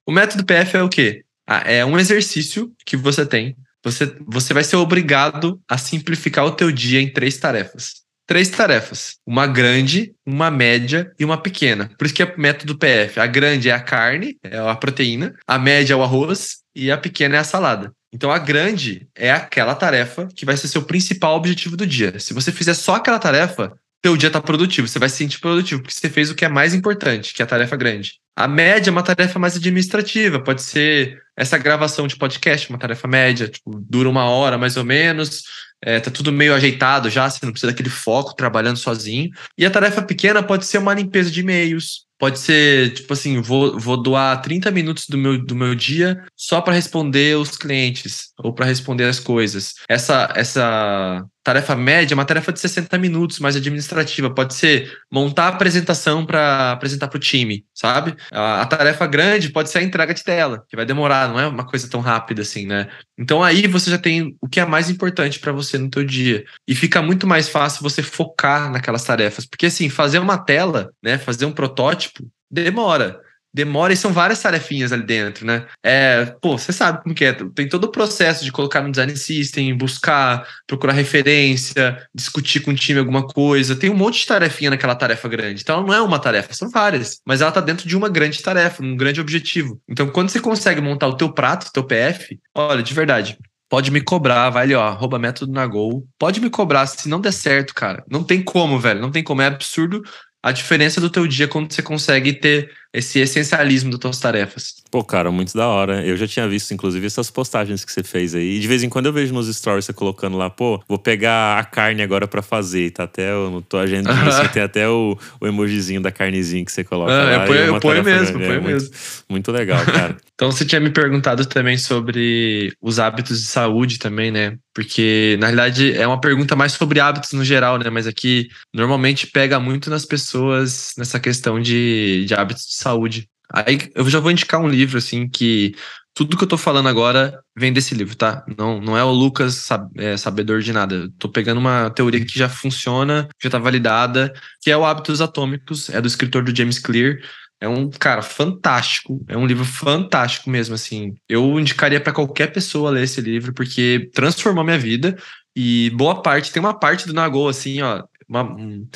[0.07, 1.23] O método PF é o quê?
[1.47, 3.55] Ah, é um exercício que você tem.
[3.83, 9.17] Você, você vai ser obrigado a simplificar o teu dia em três tarefas três tarefas:
[9.25, 11.91] uma grande, uma média e uma pequena.
[11.97, 13.19] Por isso que é método PF.
[13.19, 16.97] A grande é a carne, é a proteína, a média é o arroz e a
[16.97, 17.91] pequena é a salada.
[18.13, 22.19] Então a grande é aquela tarefa que vai ser seu principal objetivo do dia.
[22.19, 25.81] Se você fizer só aquela tarefa, teu dia tá produtivo, você vai se sentir produtivo,
[25.81, 28.19] porque você fez o que é mais importante, que é a tarefa grande.
[28.35, 33.07] A média é uma tarefa mais administrativa, pode ser essa gravação de podcast, uma tarefa
[33.07, 35.43] média, tipo, dura uma hora mais ou menos,
[35.81, 39.31] é, tá tudo meio ajeitado já, você não precisa daquele foco trabalhando sozinho.
[39.57, 43.79] E a tarefa pequena pode ser uma limpeza de e-mails, pode ser, tipo assim, vou,
[43.79, 48.53] vou doar 30 minutos do meu, do meu dia só para responder os clientes ou
[48.53, 49.73] para responder as coisas.
[49.89, 54.33] Essa, essa tarefa média é uma tarefa de 60 minutos, mais administrativa.
[54.33, 58.15] Pode ser montar a apresentação para apresentar para o time, sabe?
[58.31, 61.45] A, a, tarefa grande pode ser a entrega de tela, que vai demorar, não é
[61.45, 62.89] uma coisa tão rápida assim, né?
[63.15, 66.43] Então aí você já tem o que é mais importante para você no teu dia.
[66.67, 69.45] E fica muito mais fácil você focar naquelas tarefas.
[69.45, 73.21] Porque assim, fazer uma tela, né, fazer um protótipo, demora
[73.55, 75.65] demora e são várias tarefinhas ali dentro, né?
[75.81, 77.31] É, pô, você sabe como que é.
[77.55, 82.75] Tem todo o processo de colocar no design system, buscar, procurar referência, discutir com o
[82.75, 83.73] time alguma coisa.
[83.73, 85.61] Tem um monte de tarefinha naquela tarefa grande.
[85.61, 87.21] Então não é uma tarefa, são várias.
[87.25, 89.79] Mas ela tá dentro de uma grande tarefa, um grande objetivo.
[89.87, 93.37] Então quando você consegue montar o teu prato, o teu PF, olha, de verdade,
[93.67, 96.07] Pode me cobrar, vai ali, ó, arroba método na Gol.
[96.19, 98.03] Pode me cobrar se não der certo, cara.
[98.07, 99.01] Não tem como, velho.
[99.01, 99.41] Não tem como.
[99.41, 100.03] É absurdo
[100.45, 104.84] a diferença do teu dia quando você consegue ter esse essencialismo das tarefas.
[104.95, 106.05] Pô, cara, muito da hora.
[106.05, 108.55] Eu já tinha visto, inclusive, essas postagens que você fez aí.
[108.55, 111.59] E de vez em quando eu vejo nos stories você colocando lá, pô, vou pegar
[111.59, 112.91] a carne agora para fazer.
[112.91, 116.81] Tá até no tua agenda, assim, tem até o, o emojizinho da carnezinha que você
[116.81, 117.11] coloca.
[117.11, 117.45] Ah, lá, eu
[117.81, 118.61] ponho, mesmo, eu ponho é, mesmo.
[118.61, 118.91] Muito,
[119.27, 120.15] muito legal, cara.
[120.33, 124.57] então você tinha me perguntado também sobre os hábitos de saúde também, né?
[124.73, 127.89] Porque, na realidade, é uma pergunta mais sobre hábitos no geral, né?
[127.89, 133.27] Mas aqui normalmente pega muito nas pessoas nessa questão de, de hábitos de saúde.
[133.53, 135.75] Aí eu já vou indicar um livro, assim, que
[136.13, 138.45] tudo que eu tô falando agora vem desse livro, tá?
[138.57, 140.95] Não, não é o Lucas sab, é, sabedor de nada.
[140.95, 145.19] Eu tô pegando uma teoria que já funciona, já tá validada, que é o Hábitos
[145.19, 147.17] Atômicos, é do escritor do James Clear.
[147.59, 151.15] É um cara fantástico, é um livro fantástico mesmo, assim.
[151.27, 155.17] Eu indicaria para qualquer pessoa ler esse livro porque transformou minha vida
[155.55, 158.87] e boa parte, tem uma parte do Nagô assim, ó, uma, um,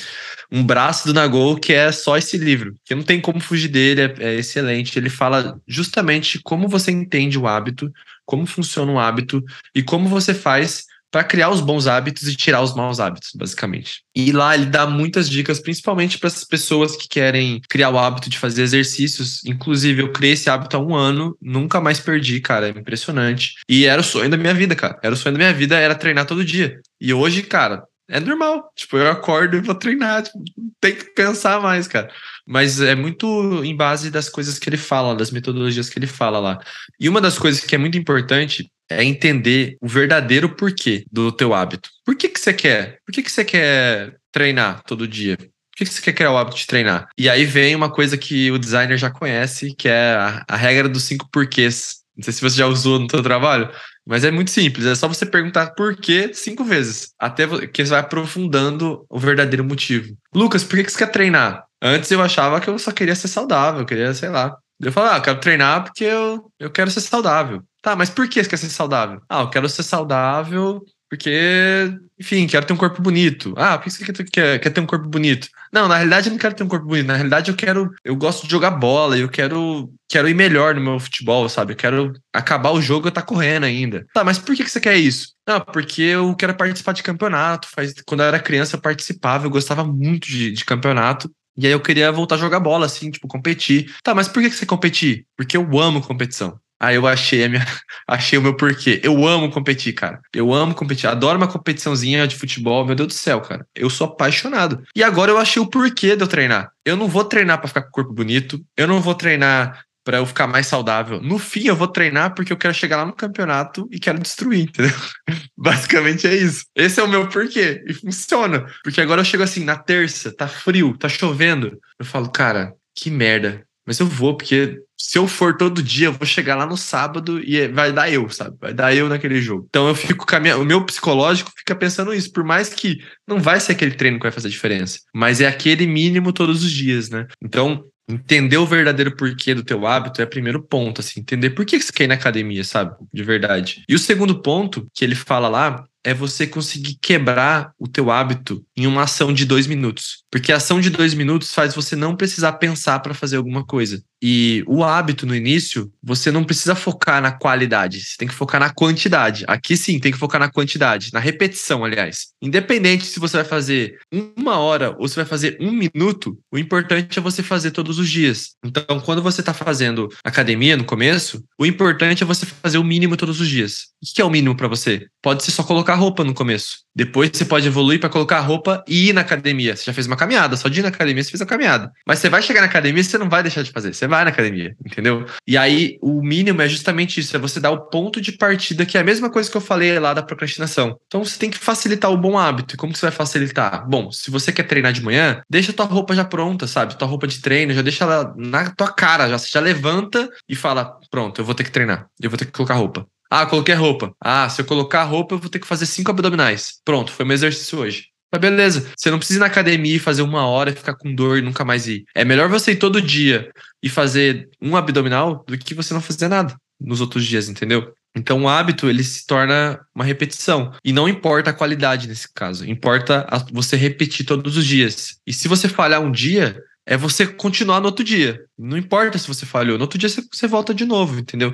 [0.52, 4.02] um, braço do Nagô que é só esse livro, que não tem como fugir dele,
[4.02, 4.98] é, é, excelente.
[4.98, 7.92] Ele fala justamente como você entende o hábito,
[8.26, 12.62] como funciona o hábito e como você faz para criar os bons hábitos e tirar
[12.62, 14.04] os maus hábitos, basicamente.
[14.16, 18.30] E lá ele dá muitas dicas, principalmente para essas pessoas que querem criar o hábito
[18.30, 19.44] de fazer exercícios.
[19.46, 23.56] Inclusive, eu criei esse hábito há um ano, nunca mais perdi, cara, é impressionante.
[23.68, 25.00] E era o sonho da minha vida, cara.
[25.02, 26.80] Era o sonho da minha vida, era treinar todo dia.
[27.02, 28.72] E hoje, cara, é normal.
[28.76, 30.24] Tipo, eu acordo e vou treinar.
[30.24, 30.40] Tipo,
[30.82, 32.10] tem que pensar mais, cara.
[32.46, 36.40] Mas é muito em base das coisas que ele fala, das metodologias que ele fala
[36.40, 36.60] lá.
[37.00, 41.54] E uma das coisas que é muito importante é entender o verdadeiro porquê do teu
[41.54, 41.90] hábito.
[42.04, 42.98] Por que, que você quer?
[43.06, 45.38] Por que, que você quer treinar todo dia?
[45.38, 47.08] Por que, que você quer criar o hábito de treinar?
[47.16, 50.90] E aí vem uma coisa que o designer já conhece, que é a, a regra
[50.90, 52.00] dos cinco porquês.
[52.18, 53.70] Não sei se você já usou no seu trabalho,
[54.10, 57.92] mas é muito simples, é só você perguntar por quê cinco vezes, até que você
[57.92, 60.18] vai aprofundando o verdadeiro motivo.
[60.34, 61.64] Lucas, por que você quer treinar?
[61.80, 64.58] Antes eu achava que eu só queria ser saudável, eu queria, sei lá.
[64.82, 67.62] Eu falava, ah, eu quero treinar porque eu, eu quero ser saudável.
[67.84, 69.22] Tá, mas por que você quer ser saudável?
[69.30, 73.54] Ah, eu quero ser saudável porque, enfim, quero ter um corpo bonito.
[73.58, 75.48] Ah, por que você quer, quer, quer ter um corpo bonito?
[75.74, 77.08] Não, na realidade eu não quero ter um corpo bonito.
[77.08, 77.92] Na realidade eu quero.
[78.04, 79.92] Eu gosto de jogar bola, eu quero.
[80.08, 81.74] Quero ir melhor no meu futebol, sabe?
[81.74, 84.06] Eu quero acabar o jogo e eu tá correndo ainda.
[84.14, 85.34] Tá, mas por que você quer isso?
[85.48, 87.68] Não, porque eu quero participar de campeonato.
[87.68, 91.30] Faz, quando eu era criança eu participava, eu gostava muito de, de campeonato.
[91.58, 93.94] E aí eu queria voltar a jogar bola, assim, tipo, competir.
[94.04, 95.26] Tá, mas por que você competir?
[95.36, 96.60] Porque eu amo competição.
[96.80, 97.66] Aí eu achei minha,
[98.08, 99.02] achei o meu porquê.
[99.04, 100.20] Eu amo competir, cara.
[100.34, 101.08] Eu amo competir.
[101.08, 102.86] Adoro uma competiçãozinha de futebol.
[102.86, 103.68] Meu Deus do céu, cara.
[103.76, 104.84] Eu sou apaixonado.
[104.96, 106.72] E agora eu achei o porquê de eu treinar.
[106.86, 108.64] Eu não vou treinar para ficar com o corpo bonito.
[108.78, 111.22] Eu não vou treinar para eu ficar mais saudável.
[111.22, 114.62] No fim, eu vou treinar porque eu quero chegar lá no campeonato e quero destruir,
[114.62, 114.96] entendeu?
[115.56, 116.66] Basicamente é isso.
[116.76, 117.84] Esse é o meu porquê.
[117.86, 118.66] E funciona.
[118.84, 121.78] Porque agora eu chego assim, na terça, tá frio, tá chovendo.
[122.00, 123.64] Eu falo, cara, que merda.
[123.86, 127.42] Mas eu vou, porque se eu for todo dia, eu vou chegar lá no sábado
[127.44, 128.58] e vai dar eu, sabe?
[128.60, 129.66] Vai dar eu naquele jogo.
[129.70, 133.40] Então eu fico com minha, o meu psicológico fica pensando isso, por mais que não
[133.40, 137.10] vai ser aquele treino que vai fazer diferença, mas é aquele mínimo todos os dias,
[137.10, 137.28] né?
[137.42, 141.66] Então, entender o verdadeiro porquê do teu hábito é o primeiro ponto, assim, entender por
[141.66, 142.96] que você quer ir na academia, sabe?
[143.14, 143.84] De verdade.
[143.88, 148.64] E o segundo ponto que ele fala lá é você conseguir quebrar o teu hábito
[148.76, 150.24] em uma ação de dois minutos.
[150.32, 154.02] Porque a ação de dois minutos faz você não precisar pensar para fazer alguma coisa.
[154.22, 158.60] E o hábito no início, você não precisa focar na qualidade, você tem que focar
[158.60, 159.46] na quantidade.
[159.48, 162.28] Aqui sim, tem que focar na quantidade, na repetição, aliás.
[162.42, 167.18] Independente se você vai fazer uma hora ou se vai fazer um minuto, o importante
[167.18, 168.56] é você fazer todos os dias.
[168.64, 173.16] Então, quando você está fazendo academia no começo, o importante é você fazer o mínimo
[173.16, 173.90] todos os dias.
[174.04, 175.08] O que é o mínimo para você?
[175.22, 176.80] Pode ser só colocar roupa no começo.
[176.96, 179.76] Depois você pode evoluir para colocar roupa e ir na academia.
[179.76, 181.92] Você já fez uma caminhada, só de ir na academia você fez a caminhada.
[182.06, 183.94] Mas você vai chegar na academia você não vai deixar de fazer.
[183.94, 185.26] Você vai na academia, entendeu?
[185.48, 188.98] E aí o mínimo é justamente isso, é você dar o ponto de partida, que
[188.98, 191.00] é a mesma coisa que eu falei lá da procrastinação.
[191.08, 192.76] Então você tem que facilitar o bom hábito.
[192.76, 193.88] E como você vai facilitar?
[193.88, 196.98] Bom, se você quer treinar de manhã, deixa tua roupa já pronta, sabe?
[196.98, 200.56] Tua roupa de treino, já deixa ela na tua cara, já você já levanta e
[200.56, 202.08] fala: "Pronto, eu vou ter que treinar.
[202.22, 203.08] Eu vou ter que colocar roupa".
[203.30, 204.14] Ah, coloquei roupa.
[204.20, 206.80] Ah, se eu colocar a roupa, eu vou ter que fazer cinco abdominais.
[206.84, 208.08] Pronto, foi meu exercício hoje.
[208.32, 211.14] Mas beleza, você não precisa ir na academia e fazer uma hora e ficar com
[211.14, 212.06] dor e nunca mais ir.
[212.14, 213.52] É melhor você ir todo dia
[213.82, 217.92] e fazer um abdominal do que você não fazer nada nos outros dias, entendeu?
[218.16, 222.68] Então o hábito ele se torna uma repetição e não importa a qualidade nesse caso,
[222.68, 225.18] importa você repetir todos os dias.
[225.26, 228.42] E se você falhar um dia, é você continuar no outro dia.
[228.58, 231.54] Não importa se você falhou, no outro dia você volta de novo, entendeu?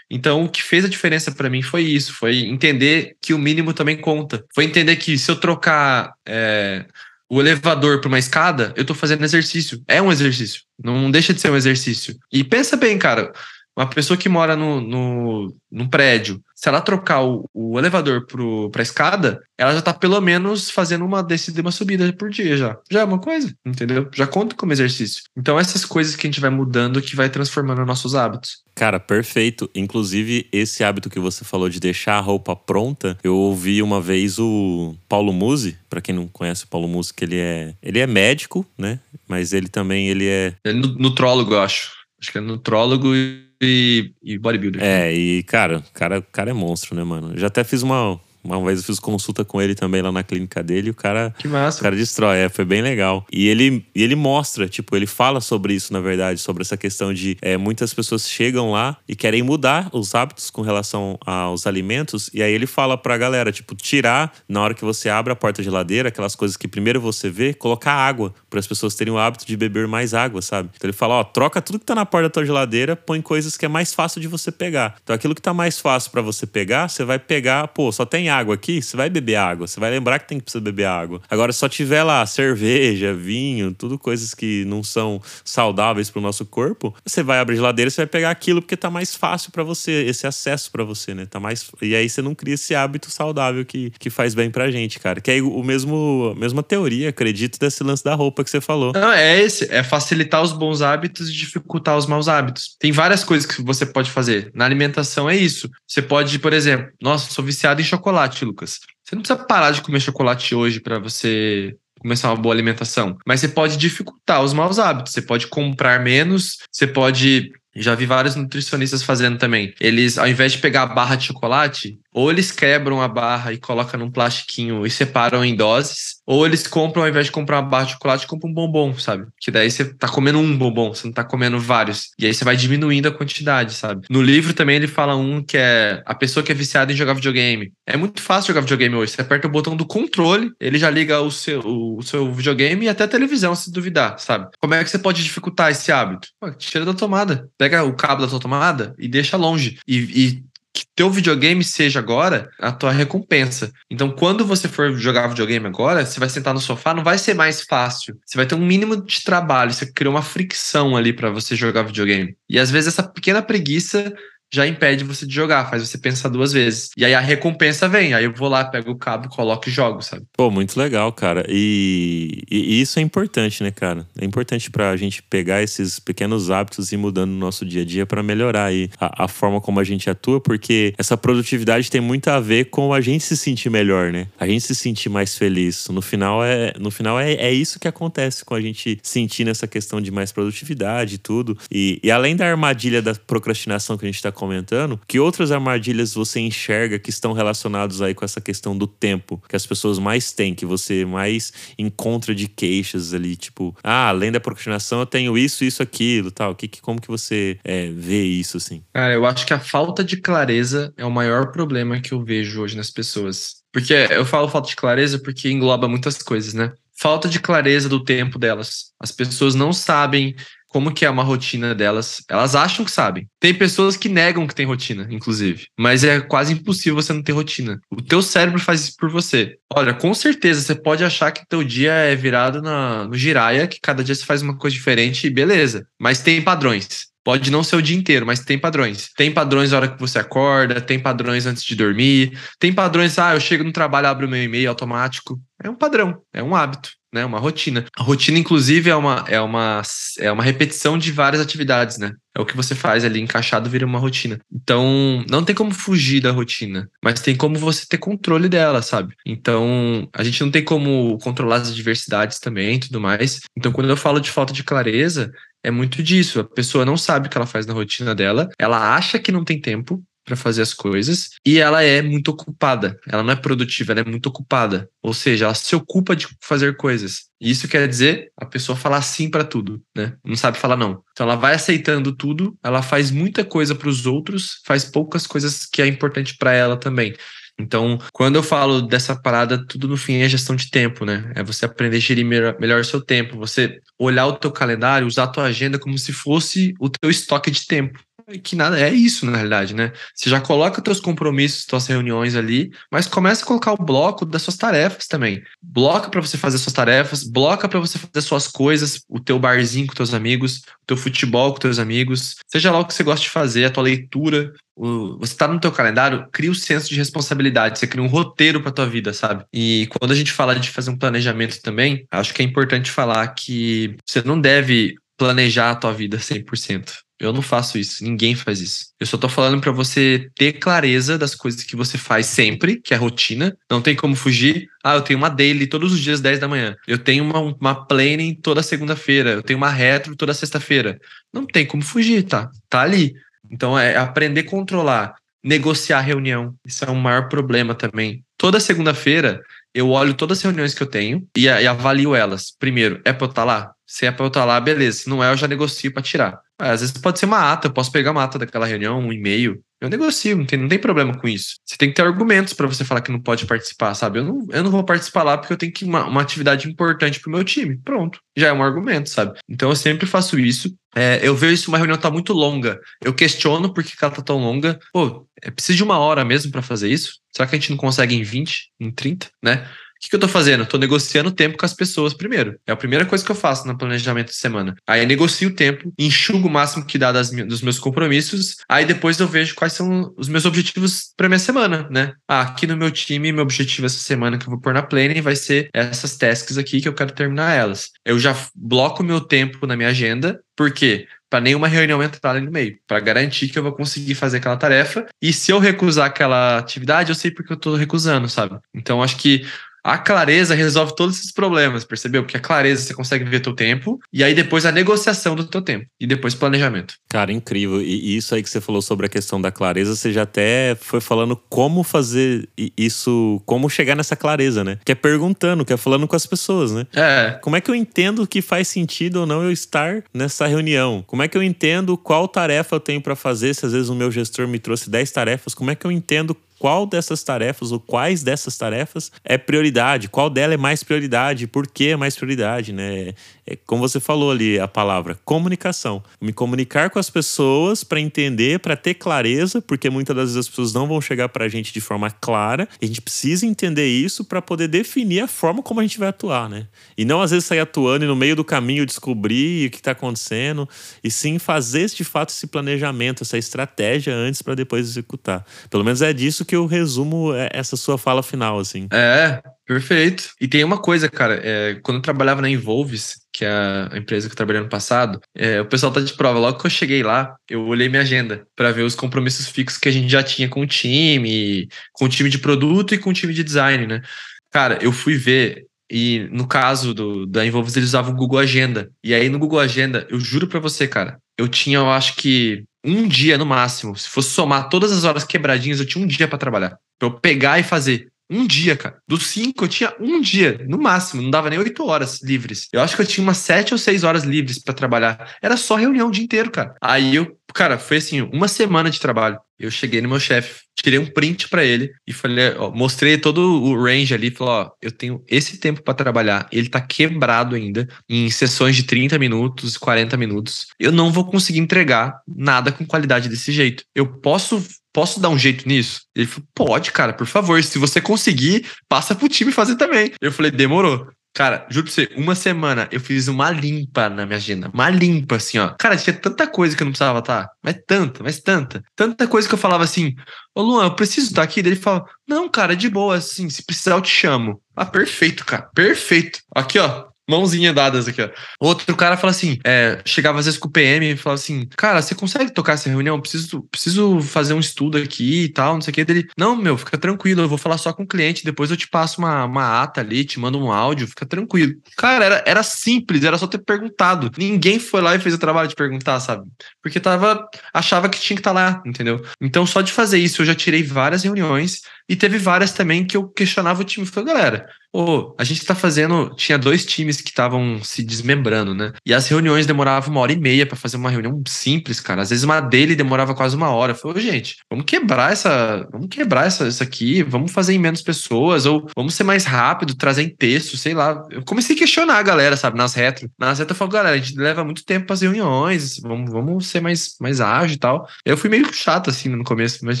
[0.10, 3.72] Então, o que fez a diferença para mim foi isso, foi entender que o mínimo
[3.72, 4.44] também conta.
[4.54, 6.86] Foi entender que se eu trocar é,
[7.28, 9.82] o elevador para uma escada, eu estou fazendo exercício.
[9.88, 12.16] É um exercício, não deixa de ser um exercício.
[12.32, 13.32] E pensa bem, cara,
[13.76, 18.26] uma pessoa que mora no, no, num prédio, se ela trocar o, o elevador
[18.72, 22.30] para a escada, ela já está pelo menos fazendo uma descida e uma subida por
[22.30, 22.78] dia já.
[22.90, 24.08] Já é uma coisa, entendeu?
[24.14, 25.24] Já conta como exercício.
[25.36, 28.62] Então, essas coisas que a gente vai mudando que vai transformando nossos hábitos.
[28.74, 29.70] Cara, perfeito.
[29.74, 34.38] Inclusive, esse hábito que você falou de deixar a roupa pronta, eu ouvi uma vez
[34.38, 38.06] o Paulo Musi, para quem não conhece o Paulo Musi, que ele é, ele é
[38.06, 39.00] médico, né?
[39.28, 41.92] Mas ele também ele é, ele é nutrólogo, eu acho.
[42.20, 44.82] Acho que é nutrólogo e e, e bodybuilder.
[44.82, 47.36] É, e cara, cara, cara é monstro, né, mano?
[47.36, 48.20] Já até fiz uma,
[48.54, 51.34] uma vez eu fiz consulta com ele também lá na clínica dele e o cara.
[51.38, 51.78] Que massa.
[51.78, 53.26] O cara destrói, é, foi bem legal.
[53.32, 57.12] E ele, e ele mostra, tipo, ele fala sobre isso, na verdade, sobre essa questão
[57.12, 62.30] de é, muitas pessoas chegam lá e querem mudar os hábitos com relação aos alimentos.
[62.32, 65.62] E aí ele fala pra galera, tipo, tirar na hora que você abre a porta
[65.62, 69.18] da geladeira, aquelas coisas que primeiro você vê, colocar água, para as pessoas terem o
[69.18, 70.70] hábito de beber mais água, sabe?
[70.74, 73.56] Então ele fala, ó, troca tudo que tá na porta da tua geladeira, põe coisas
[73.56, 74.96] que é mais fácil de você pegar.
[75.02, 78.28] Então aquilo que tá mais fácil para você pegar, você vai pegar, pô, só tem
[78.28, 79.66] água água aqui, você vai beber água.
[79.66, 81.20] Você vai lembrar que tem que precisar beber água.
[81.28, 86.44] Agora, só tiver lá cerveja, vinho, tudo coisas que não são saudáveis para o nosso
[86.44, 90.04] corpo, você vai abrir geladeira, você vai pegar aquilo porque tá mais fácil para você,
[90.04, 91.26] esse acesso para você, né?
[91.26, 94.70] Tá mais e aí você não cria esse hábito saudável que, que faz bem pra
[94.70, 95.20] gente, cara.
[95.20, 98.92] Que é o mesmo mesma teoria, acredito, desse lance da roupa que você falou.
[98.92, 102.76] Não, é esse, é facilitar os bons hábitos e dificultar os maus hábitos.
[102.78, 104.50] Tem várias coisas que você pode fazer.
[104.54, 105.70] Na alimentação é isso.
[105.86, 108.80] Você pode, por exemplo, nossa, sou viciado em chocolate chocolate, Lucas.
[109.04, 113.40] Você não precisa parar de comer chocolate hoje para você começar uma boa alimentação, mas
[113.40, 115.12] você pode dificultar os maus hábitos.
[115.12, 117.50] Você pode comprar menos, você pode
[117.82, 119.74] já vi vários nutricionistas fazendo também.
[119.80, 123.58] Eles, ao invés de pegar a barra de chocolate, ou eles quebram a barra e
[123.58, 127.68] colocam num plastiquinho e separam em doses, ou eles compram, ao invés de comprar uma
[127.68, 129.26] barra de chocolate, compram um bombom, sabe?
[129.38, 132.10] Que daí você tá comendo um bombom, você não tá comendo vários.
[132.18, 134.06] E aí você vai diminuindo a quantidade, sabe?
[134.08, 137.12] No livro também ele fala um que é a pessoa que é viciada em jogar
[137.12, 137.72] videogame.
[137.86, 139.12] É muito fácil jogar videogame hoje.
[139.12, 142.88] Você aperta o botão do controle, ele já liga o seu, o, seu videogame e
[142.88, 144.48] até a televisão, se duvidar, sabe?
[144.58, 146.28] Como é que você pode dificultar esse hábito?
[146.40, 147.48] Pô, tira da tomada.
[147.66, 149.80] Pega o cabo da sua tomada e deixa longe.
[149.88, 153.72] E, e que teu videogame seja agora a tua recompensa.
[153.90, 157.34] Então, quando você for jogar videogame agora, você vai sentar no sofá, não vai ser
[157.34, 158.16] mais fácil.
[158.24, 161.82] Você vai ter um mínimo de trabalho, você criou uma fricção ali para você jogar
[161.82, 162.36] videogame.
[162.48, 164.14] E às vezes essa pequena preguiça
[164.52, 166.90] já impede você de jogar, faz você pensar duas vezes.
[166.96, 170.02] E aí a recompensa vem, aí eu vou lá, pego o cabo, coloco e jogo,
[170.02, 170.24] sabe?
[170.36, 171.44] Pô, muito legal, cara.
[171.48, 174.06] E, e isso é importante, né, cara?
[174.18, 177.84] É importante pra gente pegar esses pequenos hábitos e ir mudando no nosso dia a
[177.84, 182.00] dia para melhorar aí a, a, forma como a gente atua, porque essa produtividade tem
[182.00, 184.28] muito a ver com a gente se sentir melhor, né?
[184.38, 185.88] A gente se sentir mais feliz.
[185.88, 189.66] No final é, no final é, é isso que acontece com a gente sentindo essa
[189.66, 191.58] questão de mais produtividade e tudo.
[191.70, 196.14] E, e além da armadilha da procrastinação que a gente tá comentando, que outras armadilhas
[196.14, 200.32] você enxerga que estão relacionados aí com essa questão do tempo que as pessoas mais
[200.32, 205.36] têm, que você mais encontra de queixas ali, tipo, ah, além da procrastinação eu tenho
[205.36, 206.54] isso, isso, aquilo, tal.
[206.54, 208.82] Que, que como que você é, vê isso assim?
[208.92, 212.60] Cara, eu acho que a falta de clareza é o maior problema que eu vejo
[212.60, 213.56] hoje nas pessoas.
[213.72, 216.72] Porque eu falo falta de clareza porque engloba muitas coisas, né?
[216.98, 218.86] Falta de clareza do tempo delas.
[218.98, 220.34] As pessoas não sabem
[220.76, 222.22] como que é uma rotina delas.
[222.28, 223.26] Elas acham que sabem.
[223.40, 225.68] Tem pessoas que negam que tem rotina, inclusive.
[225.78, 227.80] Mas é quase impossível você não ter rotina.
[227.90, 229.56] O teu cérebro faz isso por você.
[229.72, 233.78] Olha, com certeza você pode achar que teu dia é virado na, no giraia, que
[233.80, 235.86] cada dia você faz uma coisa diferente e beleza.
[235.98, 237.06] Mas tem padrões.
[237.24, 239.08] Pode não ser o dia inteiro, mas tem padrões.
[239.16, 243.34] Tem padrões na hora que você acorda, tem padrões antes de dormir, tem padrões, ah,
[243.34, 245.40] eu chego no trabalho, abro meu e-mail automático.
[245.64, 247.24] É um padrão, é um hábito né?
[247.24, 247.84] Uma rotina.
[247.96, 249.82] A rotina, inclusive, é uma, é uma,
[250.18, 252.12] é uma repetição de várias atividades, né?
[252.36, 254.38] É o que você faz ali, encaixado, vira uma rotina.
[254.52, 259.14] Então, não tem como fugir da rotina, mas tem como você ter controle dela, sabe?
[259.24, 263.40] Então, a gente não tem como controlar as adversidades também e tudo mais.
[263.56, 265.32] Então, quando eu falo de falta de clareza,
[265.64, 266.40] é muito disso.
[266.40, 269.42] A pessoa não sabe o que ela faz na rotina dela, ela acha que não
[269.42, 272.98] tem tempo, para fazer as coisas e ela é muito ocupada.
[273.08, 274.90] Ela não é produtiva, ela é muito ocupada.
[275.00, 277.26] Ou seja, ela se ocupa de fazer coisas.
[277.40, 280.14] Isso quer dizer a pessoa falar sim para tudo, né?
[280.24, 281.02] Não sabe falar não.
[281.12, 285.64] Então ela vai aceitando tudo, ela faz muita coisa para os outros, faz poucas coisas
[285.64, 287.14] que é importante para ela também.
[287.58, 291.32] Então, quando eu falo dessa parada, tudo no fim é gestão de tempo, né?
[291.34, 295.24] É você aprender a gerir melhor o seu tempo, você olhar o teu calendário, usar
[295.24, 297.98] a tua agenda como se fosse o teu estoque de tempo
[298.42, 299.92] que nada é isso na realidade, né?
[300.14, 304.42] Você já coloca teus compromissos, suas reuniões ali, mas começa a colocar o bloco das
[304.42, 305.42] suas tarefas também.
[305.62, 309.86] Bloca para você fazer suas tarefas, bloca para você fazer suas coisas, o teu barzinho
[309.86, 313.22] com teus amigos, o teu futebol com teus amigos, seja lá o que você gosta
[313.22, 316.88] de fazer, a tua leitura, o, você tá no teu calendário, cria o um senso
[316.88, 319.44] de responsabilidade, você cria um roteiro para tua vida, sabe?
[319.52, 323.28] E quando a gente fala de fazer um planejamento também, acho que é importante falar
[323.28, 327.05] que você não deve planejar a tua vida 100%.
[327.18, 328.86] Eu não faço isso, ninguém faz isso.
[329.00, 332.92] Eu só tô falando para você ter clareza das coisas que você faz sempre, que
[332.92, 333.56] é rotina.
[333.70, 334.68] Não tem como fugir.
[334.84, 336.76] Ah, eu tenho uma daily todos os dias 10 da manhã.
[336.86, 339.30] Eu tenho uma, uma planning toda segunda-feira.
[339.30, 340.98] Eu tenho uma retro toda sexta-feira.
[341.32, 342.50] Não tem como fugir, tá?
[342.68, 343.14] Tá ali.
[343.50, 346.54] Então é aprender a controlar, negociar a reunião.
[346.66, 348.22] Isso é o maior problema também.
[348.36, 349.40] Toda segunda-feira
[349.74, 352.50] eu olho todas as reuniões que eu tenho e, e avalio elas.
[352.58, 353.72] Primeiro, é pra eu estar tá lá?
[353.86, 355.00] Se é pra eu estar tá lá, beleza.
[355.00, 356.40] Se não é, eu já negocio para tirar.
[356.58, 359.62] Às vezes pode ser uma ata, eu posso pegar uma ata daquela reunião, um e-mail.
[359.78, 361.56] Eu negocio, não tem, não tem problema com isso.
[361.64, 364.20] Você tem que ter argumentos para você falar que não pode participar, sabe?
[364.20, 367.20] Eu não, eu não vou participar lá porque eu tenho que uma, uma atividade importante
[367.20, 367.76] pro meu time.
[367.84, 368.18] Pronto.
[368.34, 369.38] Já é um argumento, sabe?
[369.46, 370.74] Então eu sempre faço isso.
[370.94, 372.80] É, eu vejo se uma reunião tá muito longa.
[373.04, 374.78] Eu questiono por que ela tá tão longa.
[374.94, 377.18] Pô, é preciso de uma hora mesmo para fazer isso?
[377.34, 379.68] Será que a gente não consegue em 20, em 30, né?
[379.96, 380.66] O que, que eu tô fazendo?
[380.66, 382.58] Tô negociando tempo com as pessoas primeiro.
[382.66, 384.74] É a primeira coisa que eu faço no planejamento de semana.
[384.86, 388.56] Aí eu negocio o tempo, enxugo o máximo que dá das, dos meus compromissos.
[388.68, 392.12] Aí depois eu vejo quais são os meus objetivos para minha semana, né?
[392.28, 395.20] Ah, aqui no meu time, meu objetivo essa semana que eu vou pôr na planning
[395.20, 397.90] vai ser essas tasks aqui que eu quero terminar elas.
[398.04, 400.40] Eu já bloco meu tempo na minha agenda.
[400.54, 401.06] Por quê?
[401.28, 404.56] para nenhuma reunião entrar ali no meio, para garantir que eu vou conseguir fazer aquela
[404.56, 405.06] tarefa.
[405.20, 408.58] E se eu recusar aquela atividade, eu sei porque eu estou recusando, sabe?
[408.72, 409.44] Então acho que
[409.86, 412.24] a clareza resolve todos esses problemas, percebeu?
[412.24, 415.62] Porque a clareza você consegue ver teu tempo, e aí depois a negociação do teu
[415.62, 416.94] tempo, e depois planejamento.
[417.08, 417.80] Cara, incrível.
[417.80, 421.00] E isso aí que você falou sobre a questão da clareza, você já até foi
[421.00, 424.78] falando como fazer isso, como chegar nessa clareza, né?
[424.84, 426.86] Que é perguntando, que é falando com as pessoas, né?
[426.92, 427.38] É.
[427.40, 431.04] Como é que eu entendo que faz sentido ou não eu estar nessa reunião?
[431.06, 433.54] Como é que eu entendo qual tarefa eu tenho para fazer?
[433.54, 436.36] Se às vezes o meu gestor me trouxe 10 tarefas, como é que eu entendo
[436.58, 441.66] qual dessas tarefas ou quais dessas tarefas é prioridade, qual dela é mais prioridade, por
[441.66, 443.14] que é mais prioridade, né?
[443.46, 446.02] É, como você falou ali, a palavra comunicação.
[446.20, 450.48] Me comunicar com as pessoas para entender, para ter clareza, porque muitas das vezes as
[450.48, 452.68] pessoas não vão chegar para a gente de forma clara.
[452.80, 456.48] A gente precisa entender isso para poder definir a forma como a gente vai atuar,
[456.48, 456.66] né?
[456.96, 459.92] E não às vezes sair atuando e no meio do caminho descobrir o que está
[459.92, 460.68] acontecendo,
[461.02, 465.44] e sim fazer de fato esse planejamento, essa estratégia antes para depois executar.
[465.70, 468.88] Pelo menos é disso que eu resumo é, essa sua fala final, assim.
[468.90, 470.30] É, perfeito.
[470.40, 474.28] E tem uma coisa, cara, é, quando eu trabalhava na Involves, que é a empresa
[474.28, 476.38] que eu trabalhei no passado, é, o pessoal tá de prova.
[476.38, 479.88] Logo que eu cheguei lá, eu olhei minha agenda para ver os compromissos fixos que
[479.88, 483.12] a gente já tinha com o time, com o time de produto e com o
[483.12, 484.02] time de design, né?
[484.50, 488.90] Cara, eu fui ver e no caso do, da Involves, eles usavam o Google Agenda.
[489.02, 492.64] E aí no Google Agenda, eu juro para você, cara, eu tinha, eu acho que
[492.84, 493.96] um dia no máximo.
[493.96, 496.78] Se fosse somar todas as horas quebradinhas, eu tinha um dia para trabalhar.
[496.98, 498.08] Pra eu pegar e fazer.
[498.28, 498.98] Um dia, cara.
[499.06, 501.22] Dos cinco, eu tinha um dia, no máximo.
[501.22, 502.68] Não dava nem oito horas livres.
[502.72, 505.36] Eu acho que eu tinha umas sete ou seis horas livres para trabalhar.
[505.40, 506.74] Era só reunião o dia inteiro, cara.
[506.82, 509.38] Aí eu, cara, foi assim, uma semana de trabalho.
[509.58, 513.40] Eu cheguei no meu chefe, tirei um print para ele e falei, ó, mostrei todo
[513.40, 517.88] o range ali, falei, ó, eu tenho esse tempo para trabalhar, ele tá quebrado ainda
[518.06, 520.66] em sessões de 30 minutos, 40 minutos.
[520.78, 523.82] Eu não vou conseguir entregar nada com qualidade desse jeito.
[523.94, 524.62] Eu posso
[524.96, 526.00] posso dar um jeito nisso?
[526.14, 527.62] Ele falou, pode, cara, por favor.
[527.62, 530.10] Se você conseguir, passa pro time fazer também.
[530.22, 531.06] Eu falei, demorou.
[531.34, 534.70] Cara, juro pra você, uma semana eu fiz uma limpa na minha agenda.
[534.72, 535.68] Uma limpa, assim, ó.
[535.78, 537.44] Cara, tinha tanta coisa que eu não precisava estar.
[537.44, 537.50] Tá?
[537.62, 538.82] Mas tanta, mas tanta.
[538.96, 540.14] Tanta coisa que eu falava assim:
[540.54, 541.62] Ô Luan, eu preciso estar aqui.
[541.62, 544.62] Daí ele fala: Não, cara, de boa, assim, se precisar eu te chamo.
[544.74, 546.38] Ah, perfeito, cara, perfeito.
[546.54, 548.30] Aqui, ó, Mãozinha dadas aqui, ó.
[548.60, 552.00] Outro cara fala assim: é, chegava às vezes com o PM e falava assim: Cara,
[552.00, 553.20] você consegue tocar essa reunião?
[553.20, 556.04] Preciso, preciso fazer um estudo aqui e tal, não sei o que.
[556.04, 558.88] Dele, não, meu, fica tranquilo, eu vou falar só com o cliente, depois eu te
[558.88, 561.74] passo uma, uma ata ali, te mando um áudio, fica tranquilo.
[561.96, 564.30] Cara, era, era simples, era só ter perguntado.
[564.38, 566.44] Ninguém foi lá e fez o trabalho de perguntar, sabe?
[566.82, 569.20] Porque tava, achava que tinha que estar tá lá, entendeu?
[569.40, 573.16] Então, só de fazer isso, eu já tirei várias reuniões e teve várias também que
[573.16, 574.06] eu questionava o time.
[574.06, 574.66] Falei, galera,
[574.96, 576.34] oh, a gente tá fazendo.
[576.36, 578.92] Tinha dois times que estavam se desmembrando, né?
[579.04, 582.22] E as reuniões demoravam uma hora e meia para fazer uma reunião simples, cara.
[582.22, 583.94] Às vezes uma dele demorava quase uma hora.
[583.94, 585.86] Falei, oh, gente, vamos quebrar essa.
[585.92, 589.94] Vamos quebrar essa, isso aqui, vamos fazer em menos pessoas, ou vamos ser mais rápido,
[589.94, 591.22] trazer em texto, sei lá.
[591.30, 593.30] Eu comecei a questionar a galera, sabe, nas retro.
[593.38, 596.66] Nas retro eu falo, galera, a gente leva muito tempo para as reuniões, vamos, vamos
[596.68, 598.08] ser mais, mais ágil e tal.
[598.24, 600.00] Eu fui meio chato assim no começo, mas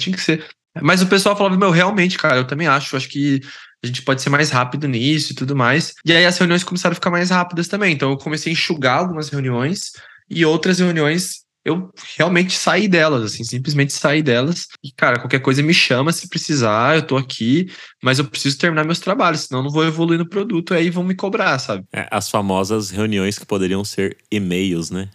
[0.00, 0.44] tinha que ser.
[0.82, 2.96] Mas o pessoal falava, meu, realmente, cara, eu também acho.
[2.96, 3.40] Acho que
[3.86, 5.94] a gente pode ser mais rápido nisso e tudo mais.
[6.04, 7.94] E aí as reuniões começaram a ficar mais rápidas também.
[7.94, 9.92] Então eu comecei a enxugar algumas reuniões
[10.28, 14.68] e outras reuniões eu realmente saí delas, assim, simplesmente saí delas.
[14.84, 17.68] E, cara, qualquer coisa me chama se precisar, eu tô aqui,
[18.00, 21.02] mas eu preciso terminar meus trabalhos, senão eu não vou evoluir no produto, aí vão
[21.02, 21.82] me cobrar, sabe?
[21.92, 25.08] É, as famosas reuniões que poderiam ser e-mails, né?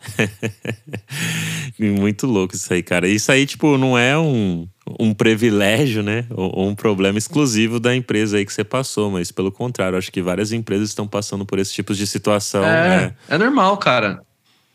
[1.80, 3.08] Muito louco isso aí, cara.
[3.08, 4.68] Isso aí, tipo, não é um,
[5.00, 6.26] um privilégio, né?
[6.32, 10.22] Ou, um problema exclusivo da empresa aí que você passou, mas pelo contrário, acho que
[10.22, 12.66] várias empresas estão passando por esse tipo de situação.
[12.66, 14.22] É, é, é normal, cara.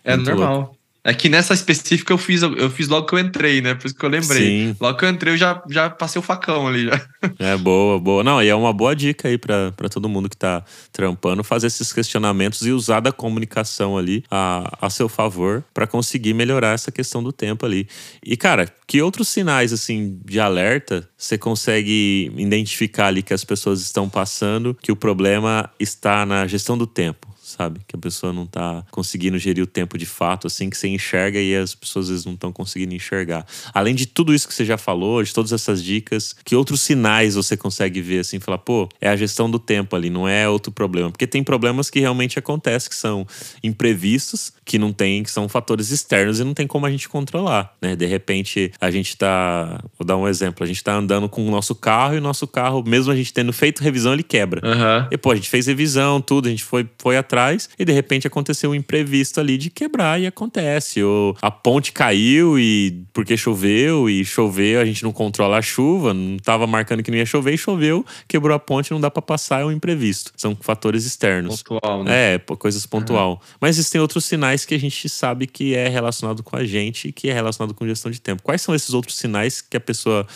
[0.03, 0.57] É Muito normal.
[0.57, 0.76] Louco.
[1.07, 3.77] É que nessa específica eu fiz, eu fiz logo que eu entrei, né?
[3.77, 4.43] Por isso que eu lembrei.
[4.43, 4.77] Sim.
[4.81, 6.87] Logo que eu entrei, eu já, já passei o facão ali.
[6.87, 7.01] Já.
[7.39, 8.25] É boa, boa.
[8.25, 11.93] Não, e é uma boa dica aí para todo mundo que tá trampando fazer esses
[11.93, 17.23] questionamentos e usar da comunicação ali a, a seu favor para conseguir melhorar essa questão
[17.23, 17.87] do tempo ali.
[18.25, 23.81] E, cara, que outros sinais, assim, de alerta você consegue identificar ali que as pessoas
[23.81, 27.36] estão passando, que o problema está na gestão do tempo?
[27.47, 27.81] Sabe?
[27.87, 31.41] Que a pessoa não tá conseguindo gerir o tempo de fato, assim, que você enxerga
[31.41, 33.47] e as pessoas às vezes não estão conseguindo enxergar.
[33.73, 37.37] Além de tudo isso que você já falou, de todas essas dicas, que outros sinais
[37.37, 40.73] você consegue ver, assim, falar, pô, é a gestão do tempo ali, não é outro
[40.73, 41.11] problema.
[41.11, 43.27] Porque tem problemas que realmente acontecem, que são
[43.63, 47.75] imprevistos, que não tem, que são fatores externos e não tem como a gente controlar,
[47.81, 47.95] né?
[47.95, 51.51] De repente, a gente tá, vou dar um exemplo, a gente tá andando com o
[51.51, 54.61] nosso carro e o nosso carro, mesmo a gente tendo feito revisão, ele quebra.
[54.67, 55.09] Uhum.
[55.13, 57.93] E, pô, a gente fez revisão, tudo, a gente foi, foi atrás atrás e de
[57.93, 61.03] repente aconteceu um imprevisto ali de quebrar e acontece.
[61.03, 66.15] Ou a ponte caiu e porque choveu e choveu, a gente não controla a chuva,
[66.15, 69.23] não estava marcando que não ia chover e choveu, quebrou a ponte, não dá para
[69.23, 70.33] passar, é um imprevisto.
[70.37, 71.63] São fatores externos.
[71.63, 72.35] Pontual, né?
[72.35, 73.33] É, coisas pontual.
[73.33, 73.39] Uhum.
[73.61, 77.13] Mas existem outros sinais que a gente sabe que é relacionado com a gente e
[77.13, 78.43] que é relacionado com gestão de tempo.
[78.43, 80.27] Quais são esses outros sinais que a pessoa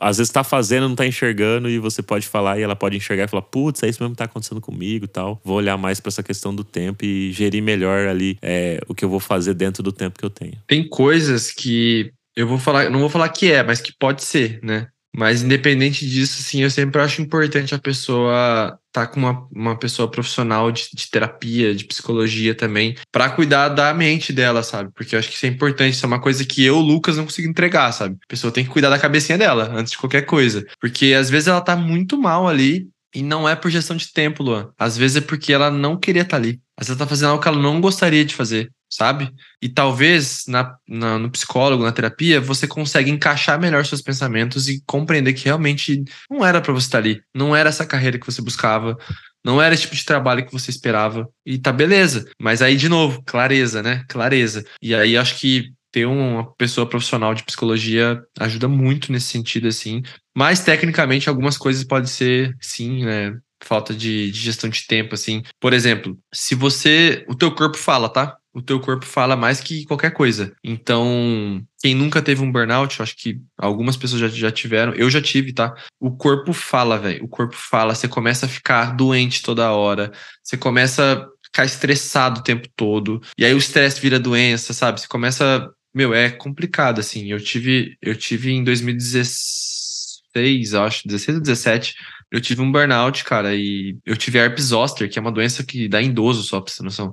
[0.00, 3.24] às vezes tá fazendo, não tá enxergando, e você pode falar e ela pode enxergar
[3.24, 5.40] e falar, putz, é isso mesmo que tá acontecendo comigo e tal.
[5.44, 9.04] Vou olhar mais para essa questão do tempo e gerir melhor ali é, o que
[9.04, 10.54] eu vou fazer dentro do tempo que eu tenho.
[10.66, 14.60] Tem coisas que eu vou falar, não vou falar que é, mas que pode ser,
[14.62, 14.88] né?
[15.18, 19.76] Mas independente disso, assim, eu sempre acho importante a pessoa estar tá com uma, uma
[19.76, 24.92] pessoa profissional de, de terapia, de psicologia também, para cuidar da mente dela, sabe?
[24.94, 27.24] Porque eu acho que isso é importante, isso é uma coisa que eu, Lucas, não
[27.24, 28.14] consigo entregar, sabe?
[28.14, 30.64] A pessoa tem que cuidar da cabecinha dela antes de qualquer coisa.
[30.80, 34.44] Porque às vezes ela tá muito mal ali e não é por gestão de tempo,
[34.44, 34.70] Luan.
[34.78, 36.60] Às vezes é porque ela não queria estar tá ali.
[36.78, 39.30] Vezes ela tá fazendo algo que ela não gostaria de fazer sabe?
[39.60, 44.82] E talvez na, na, no psicólogo, na terapia, você consegue encaixar melhor seus pensamentos e
[44.86, 48.40] compreender que realmente não era para você estar ali, não era essa carreira que você
[48.40, 48.96] buscava,
[49.44, 51.28] não era esse tipo de trabalho que você esperava.
[51.44, 52.28] E tá beleza.
[52.40, 54.04] Mas aí, de novo, clareza, né?
[54.08, 54.64] Clareza.
[54.82, 60.02] E aí acho que ter uma pessoa profissional de psicologia ajuda muito nesse sentido, assim.
[60.36, 63.38] Mas, tecnicamente, algumas coisas podem ser, sim, né?
[63.62, 65.42] Falta de, de gestão de tempo, assim.
[65.60, 67.24] Por exemplo, se você.
[67.28, 68.38] O teu corpo fala, tá?
[68.58, 70.52] o teu corpo fala mais que qualquer coisa.
[70.64, 75.22] Então, quem nunca teve um burnout, acho que algumas pessoas já, já tiveram, eu já
[75.22, 75.72] tive, tá?
[76.00, 77.24] O corpo fala, velho.
[77.24, 80.10] O corpo fala, você começa a ficar doente toda hora,
[80.42, 85.00] você começa a ficar estressado o tempo todo, e aí o estresse vira doença, sabe?
[85.00, 85.70] Você começa.
[85.94, 87.30] Meu, é complicado, assim.
[87.30, 91.94] Eu tive, eu tive em 2016, acho, 16 ou 17.
[92.30, 95.88] Eu tive um burnout, cara, e eu tive herpes zoster, que é uma doença que
[95.88, 97.12] dá em idoso, só pra você noção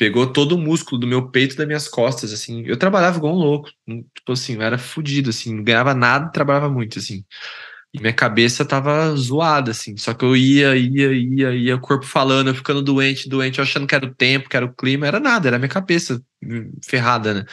[0.00, 2.64] pegou todo o músculo do meu peito e das minhas costas, assim.
[2.64, 6.70] Eu trabalhava igual um louco, tipo assim, eu era fodido, assim, não ganhava nada, trabalhava
[6.70, 7.22] muito, assim.
[7.92, 9.98] E minha cabeça tava zoada, assim.
[9.98, 13.62] Só que eu ia, ia, ia, ia, o corpo falando, eu ficando doente, doente, eu
[13.64, 16.72] achando que era o tempo, que era o clima, era nada, era minha cabeça hum,
[16.82, 17.44] ferrada, né?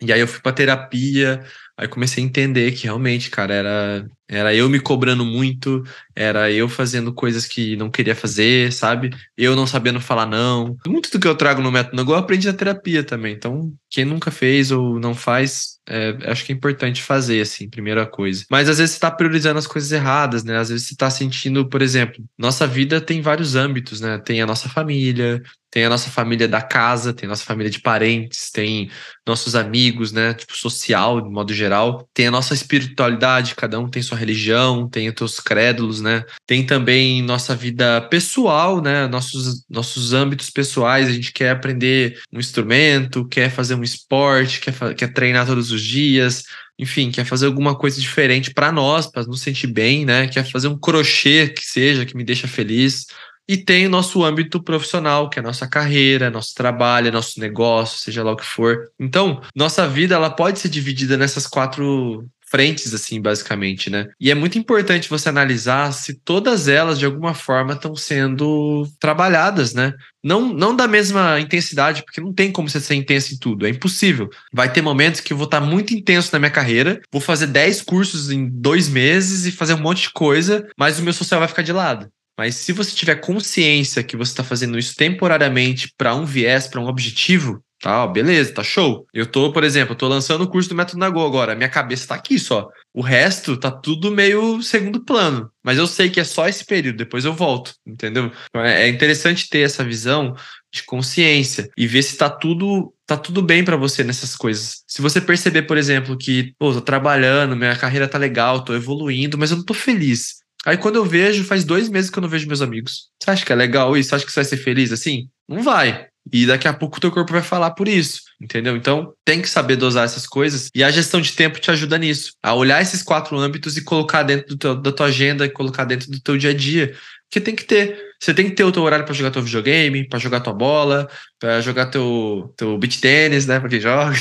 [0.00, 1.42] E aí eu fui pra terapia,
[1.76, 5.84] aí comecei a entender que realmente, cara, era era eu me cobrando muito,
[6.14, 9.10] era eu fazendo coisas que não queria fazer, sabe?
[9.36, 10.76] Eu não sabendo falar não.
[10.86, 13.34] Muito do que eu trago no método Nagô eu aprendi na terapia também.
[13.34, 18.04] Então, quem nunca fez ou não faz, é, acho que é importante fazer, assim, primeira
[18.04, 18.44] coisa.
[18.50, 20.56] Mas às vezes você tá priorizando as coisas erradas, né?
[20.58, 24.18] Às vezes você tá sentindo, por exemplo, nossa vida tem vários âmbitos, né?
[24.18, 25.40] Tem a nossa família,
[25.76, 28.90] tem a nossa família da casa, tem a nossa família de parentes, tem
[29.26, 30.32] nossos amigos, né?
[30.32, 32.08] Tipo, social, de modo geral.
[32.14, 36.24] Tem a nossa espiritualidade, cada um tem sua religião, tem os teus crédulos, né?
[36.46, 39.06] Tem também nossa vida pessoal, né?
[39.06, 41.08] Nossos, nossos âmbitos pessoais.
[41.08, 45.82] A gente quer aprender um instrumento, quer fazer um esporte, quer, quer treinar todos os
[45.82, 46.44] dias.
[46.78, 50.26] Enfim, quer fazer alguma coisa diferente para nós, para nos sentir bem, né?
[50.26, 53.04] Quer fazer um crochê que seja, que me deixa feliz.
[53.48, 57.98] E tem o nosso âmbito profissional, que é a nossa carreira, nosso trabalho, nosso negócio,
[57.98, 58.90] seja lá o que for.
[58.98, 64.08] Então, nossa vida ela pode ser dividida nessas quatro frentes, assim, basicamente, né?
[64.20, 69.74] E é muito importante você analisar se todas elas, de alguma forma, estão sendo trabalhadas,
[69.74, 69.92] né?
[70.22, 73.70] Não, não da mesma intensidade, porque não tem como você ser intenso em tudo, é
[73.70, 74.30] impossível.
[74.52, 77.82] Vai ter momentos que eu vou estar muito intenso na minha carreira, vou fazer 10
[77.82, 81.48] cursos em dois meses e fazer um monte de coisa, mas o meu social vai
[81.48, 82.08] ficar de lado.
[82.36, 86.80] Mas se você tiver consciência que você está fazendo isso temporariamente para um viés, para
[86.80, 89.06] um objetivo, Tá, ó, beleza, tá show.
[89.12, 91.54] Eu tô, por exemplo, tô lançando o curso do Método Nagô agora.
[91.54, 92.68] Minha cabeça tá aqui só.
[92.92, 95.50] O resto tá tudo meio segundo plano.
[95.62, 98.32] Mas eu sei que é só esse período, depois eu volto, entendeu?
[98.48, 100.34] Então, é, é interessante ter essa visão
[100.72, 104.82] de consciência e ver se tá tudo tá tudo bem para você nessas coisas.
[104.86, 109.38] Se você perceber, por exemplo, que, pô, tô trabalhando, minha carreira tá legal, tô evoluindo,
[109.38, 110.38] mas eu não tô feliz.
[110.66, 113.08] Aí quando eu vejo, faz dois meses que eu não vejo meus amigos.
[113.22, 114.08] Você acha que é legal isso?
[114.08, 115.28] Você acha que você vai ser feliz assim?
[115.48, 116.08] Não vai.
[116.32, 118.76] E daqui a pouco o teu corpo vai falar por isso, entendeu?
[118.76, 122.32] Então, tem que saber dosar essas coisas e a gestão de tempo te ajuda nisso,
[122.42, 126.20] a olhar esses quatro âmbitos e colocar dentro teu, da tua agenda colocar dentro do
[126.20, 126.96] teu dia a dia.
[127.28, 127.96] Porque tem que ter.
[128.20, 131.08] Você tem que ter o teu horário para jogar teu videogame, para jogar tua bola,
[131.38, 133.60] para jogar teu, teu beach tênis, né?
[133.60, 134.16] Pra quem joga.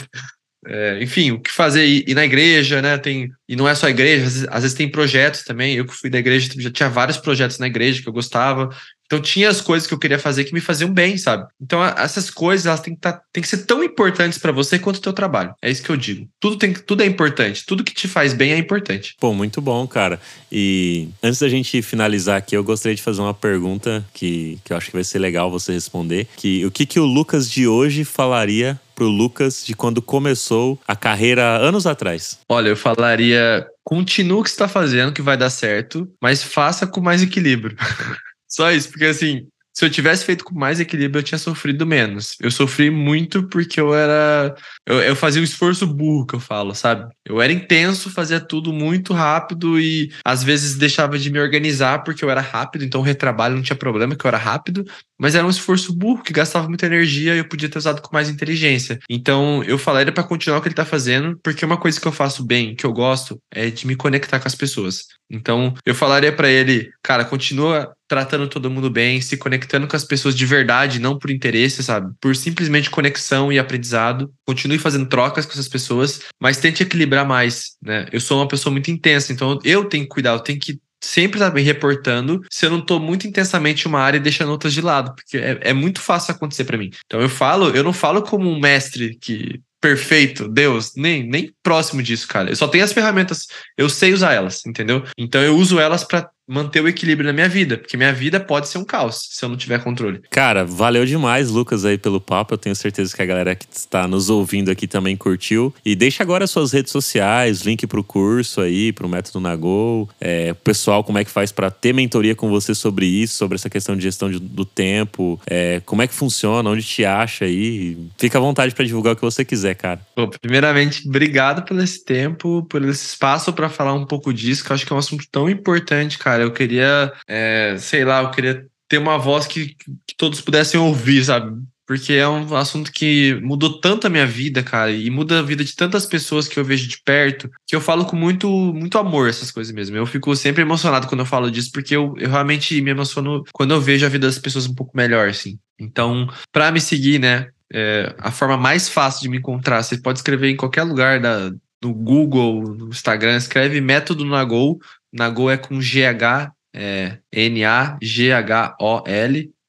[0.67, 2.97] É, enfim, o que fazer ir, na igreja, né?
[2.97, 5.75] Tem, e não é só a igreja, às vezes, às vezes, tem projetos também.
[5.75, 8.69] Eu que fui da igreja, já tinha vários projetos na igreja que eu gostava.
[9.05, 11.47] Então tinha as coisas que eu queria fazer que me faziam bem, sabe?
[11.61, 14.97] Então essas coisas elas têm que, tá, têm que ser tão importantes para você quanto
[14.97, 15.53] o teu trabalho.
[15.61, 16.27] É isso que eu digo.
[16.39, 17.63] Tudo tem tudo é importante.
[17.65, 19.15] Tudo que te faz bem é importante.
[19.19, 20.19] Pô, muito bom, cara.
[20.51, 24.77] E antes da gente finalizar aqui, eu gostaria de fazer uma pergunta que, que eu
[24.77, 26.27] acho que vai ser legal você responder.
[26.35, 30.95] Que o que, que o Lucas de hoje falaria pro Lucas de quando começou a
[30.95, 32.39] carreira anos atrás?
[32.49, 37.01] Olha, eu falaria continua o que está fazendo que vai dar certo, mas faça com
[37.01, 37.77] mais equilíbrio.
[38.49, 42.37] Só isso, porque assim, se eu tivesse feito com mais equilíbrio, eu tinha sofrido menos.
[42.39, 44.55] Eu sofri muito porque eu era.
[44.85, 47.13] Eu, eu, fazia um esforço burro, que eu falo, sabe?
[47.25, 52.23] Eu era intenso, fazia tudo muito rápido e às vezes deixava de me organizar porque
[52.23, 54.85] eu era rápido, então o retrabalho não tinha problema, que eu era rápido.
[55.19, 58.13] Mas era um esforço burro que gastava muita energia e eu podia ter usado com
[58.13, 58.99] mais inteligência.
[59.09, 62.11] Então eu falaria para continuar o que ele tá fazendo, porque uma coisa que eu
[62.11, 65.05] faço bem, que eu gosto, é de me conectar com as pessoas.
[65.29, 70.03] Então eu falaria para ele, cara, continua tratando todo mundo bem, se conectando com as
[70.03, 72.13] pessoas de verdade, não por interesse, sabe?
[72.21, 74.31] Por simplesmente conexão e aprendizado.
[74.45, 78.07] Continue fazendo trocas com essas pessoas, mas tente equilibrar mais, né?
[78.11, 81.39] Eu sou uma pessoa muito intensa, então eu tenho que cuidar, eu tenho que sempre
[81.39, 84.81] tá me reportando se eu não estou muito intensamente uma área e deixando outras de
[84.81, 86.89] lado, porque é, é muito fácil acontecer para mim.
[87.05, 92.01] Então eu falo, eu não falo como um mestre que perfeito, Deus, nem, nem próximo
[92.01, 92.49] disso, cara.
[92.49, 93.45] Eu só tenho as ferramentas,
[93.77, 95.03] eu sei usar elas, entendeu?
[95.15, 98.67] Então eu uso elas para manter o equilíbrio na minha vida, porque minha vida pode
[98.67, 100.21] ser um caos se eu não tiver controle.
[100.29, 102.53] Cara, valeu demais, Lucas, aí pelo papo.
[102.53, 105.73] Eu tenho certeza que a galera que está nos ouvindo aqui também curtiu.
[105.83, 110.09] E deixa agora suas redes sociais, link pro curso aí, pro método Nagol.
[110.19, 113.69] É, pessoal, como é que faz para ter mentoria com você sobre isso, sobre essa
[113.69, 117.97] questão de gestão de, do tempo, é, como é que funciona, onde te acha aí.
[118.17, 119.99] Fica à vontade para divulgar o que você quiser, cara.
[120.15, 124.71] Bom, primeiramente, obrigado por esse tempo, por esse espaço para falar um pouco disso, que
[124.71, 126.43] eu acho que é um assunto tão importante, cara cara.
[126.43, 129.75] Eu queria, é, sei lá, eu queria ter uma voz que,
[130.05, 131.55] que todos pudessem ouvir, sabe?
[131.87, 135.63] Porque é um assunto que mudou tanto a minha vida, cara, e muda a vida
[135.63, 139.29] de tantas pessoas que eu vejo de perto, que eu falo com muito, muito amor
[139.29, 139.95] essas coisas mesmo.
[139.95, 143.73] Eu fico sempre emocionado quando eu falo disso, porque eu, eu realmente me emociono quando
[143.73, 145.59] eu vejo a vida das pessoas um pouco melhor, assim.
[145.79, 150.19] Então, para me seguir, né, é, a forma mais fácil de me encontrar, você pode
[150.19, 151.51] escrever em qualquer lugar da,
[151.83, 154.79] no Google, no Instagram, escreve Método Nagol,
[155.15, 157.91] Nagol é com GH, é, N-A-G-H-O-L,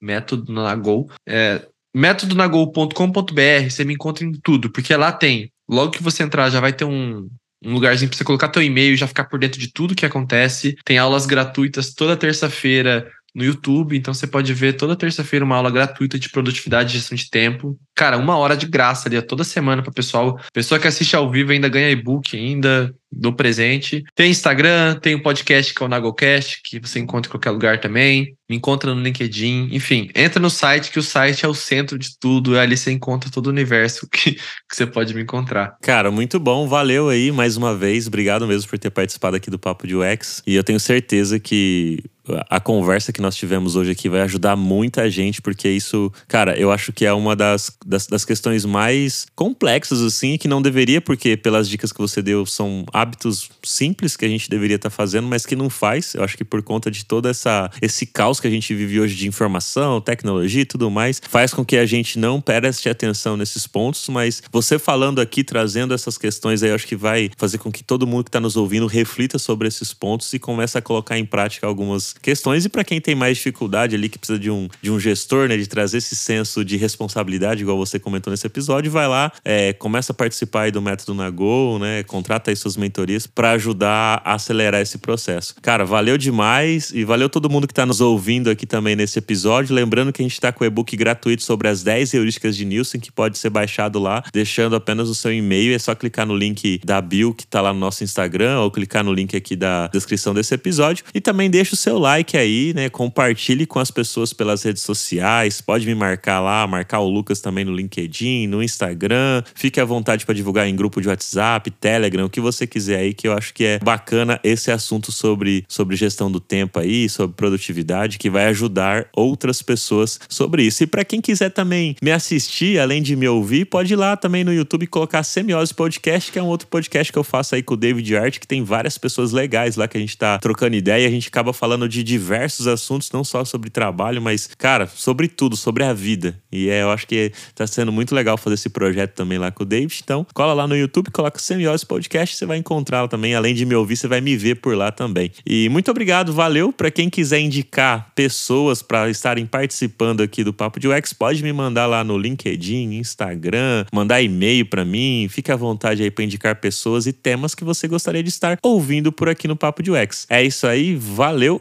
[0.01, 1.09] método Nagol.
[1.27, 6.61] É, métodonagol.com.br, você me encontra em tudo, porque lá tem, logo que você entrar, já
[6.61, 7.29] vai ter um,
[7.65, 10.05] um lugarzinho para você colocar teu e-mail e já ficar por dentro de tudo que
[10.05, 10.77] acontece.
[10.85, 15.71] Tem aulas gratuitas toda terça-feira no YouTube, então você pode ver toda terça-feira uma aula
[15.71, 17.79] gratuita de produtividade e gestão de tempo.
[17.95, 20.41] Cara, uma hora de graça ali, toda semana para pessoal.
[20.55, 24.03] Pessoa que assiste ao vivo ainda ganha e-book ainda do presente.
[24.15, 27.51] Tem Instagram, tem o um podcast que é o Nagocast, que você encontra em qualquer
[27.51, 28.35] lugar também.
[28.49, 29.69] Me encontra no LinkedIn.
[29.71, 32.55] Enfim, entra no site, que o site é o centro de tudo.
[32.55, 34.41] E ali você encontra todo o universo que, que
[34.73, 35.77] você pode me encontrar.
[35.83, 36.67] Cara, muito bom.
[36.67, 38.07] Valeu aí mais uma vez.
[38.07, 40.43] Obrigado mesmo por ter participado aqui do Papo de UX.
[40.47, 42.03] E eu tenho certeza que
[42.49, 46.73] a conversa que nós tivemos hoje aqui vai ajudar muita gente, porque isso, cara, eu
[46.73, 51.37] acho que é uma das, das, das, questões mais complexas, assim, que não deveria, porque
[51.37, 55.29] pelas dicas que você deu, são hábitos simples que a gente deveria estar tá fazendo,
[55.29, 56.15] mas que não faz.
[56.15, 59.15] Eu acho que por conta de todo essa, esse caos que a gente vive hoje
[59.15, 63.67] de informação, tecnologia e tudo mais, faz com que a gente não preste atenção nesses
[63.67, 67.71] pontos, mas você falando aqui, trazendo essas questões aí, eu acho que vai fazer com
[67.71, 71.19] que todo mundo que está nos ouvindo reflita sobre esses pontos e comece a colocar
[71.19, 72.65] em prática algumas questões.
[72.65, 75.57] E para quem tem mais dificuldade ali, que precisa de um, de um gestor, né,
[75.57, 80.13] de trazer esse senso de responsabilidade, igual você comentou nesse episódio, vai lá, é, começa
[80.13, 84.81] a participar aí do método Nagol, né, contrata aí suas mentorias para ajudar a acelerar
[84.81, 85.55] esse processo.
[85.61, 89.75] Cara, valeu demais e valeu todo mundo que está nos ouvindo aqui também nesse episódio.
[89.75, 93.01] Lembrando que a gente está com o e-book gratuito sobre as 10 heurísticas de Nielsen,
[93.01, 95.75] que pode ser baixado lá, deixando apenas o seu e-mail.
[95.75, 99.05] É só clicar no link da bio que está lá no nosso Instagram ou clicar
[99.05, 101.05] no link aqui da descrição desse episódio.
[101.15, 102.89] E também deixa o seu like aí, né?
[102.89, 105.61] Compartilhe com as pessoas pelas redes sociais.
[105.61, 109.43] Pode me marcar lá, marcar o Lucas também no LinkedIn, no Instagram.
[109.55, 113.15] Fique à vontade para divulgar em grupo de WhatsApp, Telegram, o que você quiser aí,
[113.15, 117.37] que eu acho que é bacana esse assunto sobre, sobre gestão do tempo aí, sobre
[117.37, 120.85] produtividade, que vai ajudar outras pessoas sobre isso.
[120.85, 124.45] E para quem quiser também me assistir, além de me ouvir, pode ir lá também
[124.45, 127.75] no YouTube colocar Semiose Podcast, que é um outro podcast que eu faço aí com
[127.75, 131.05] o David Art, que tem várias pessoas legais lá que a gente tá trocando ideia
[131.05, 135.29] e a gente acaba falando de diversos assuntos, não só sobre trabalho, mas, cara, sobre
[135.29, 136.39] tudo, sobre a vida.
[136.51, 139.63] E é, eu acho que tá sendo muito legal fazer esse projeto também lá com
[139.63, 140.01] o David.
[140.03, 143.65] Então, cola lá no YouTube, coloca Semiose Podcast, você vai encontrar lá também, além de
[143.65, 145.31] me ouvir, você vai me ver por lá também.
[145.45, 146.73] E muito obrigado, valeu.
[146.73, 151.53] Para quem quiser indicar pessoas para estarem participando aqui do Papo de UX, pode me
[151.53, 155.29] mandar lá no LinkedIn, Instagram, mandar e-mail para mim.
[155.31, 159.13] Fique à vontade aí para indicar pessoas e temas que você gostaria de estar ouvindo
[159.13, 160.27] por aqui no Papo de UX.
[160.29, 161.61] É isso aí, valeu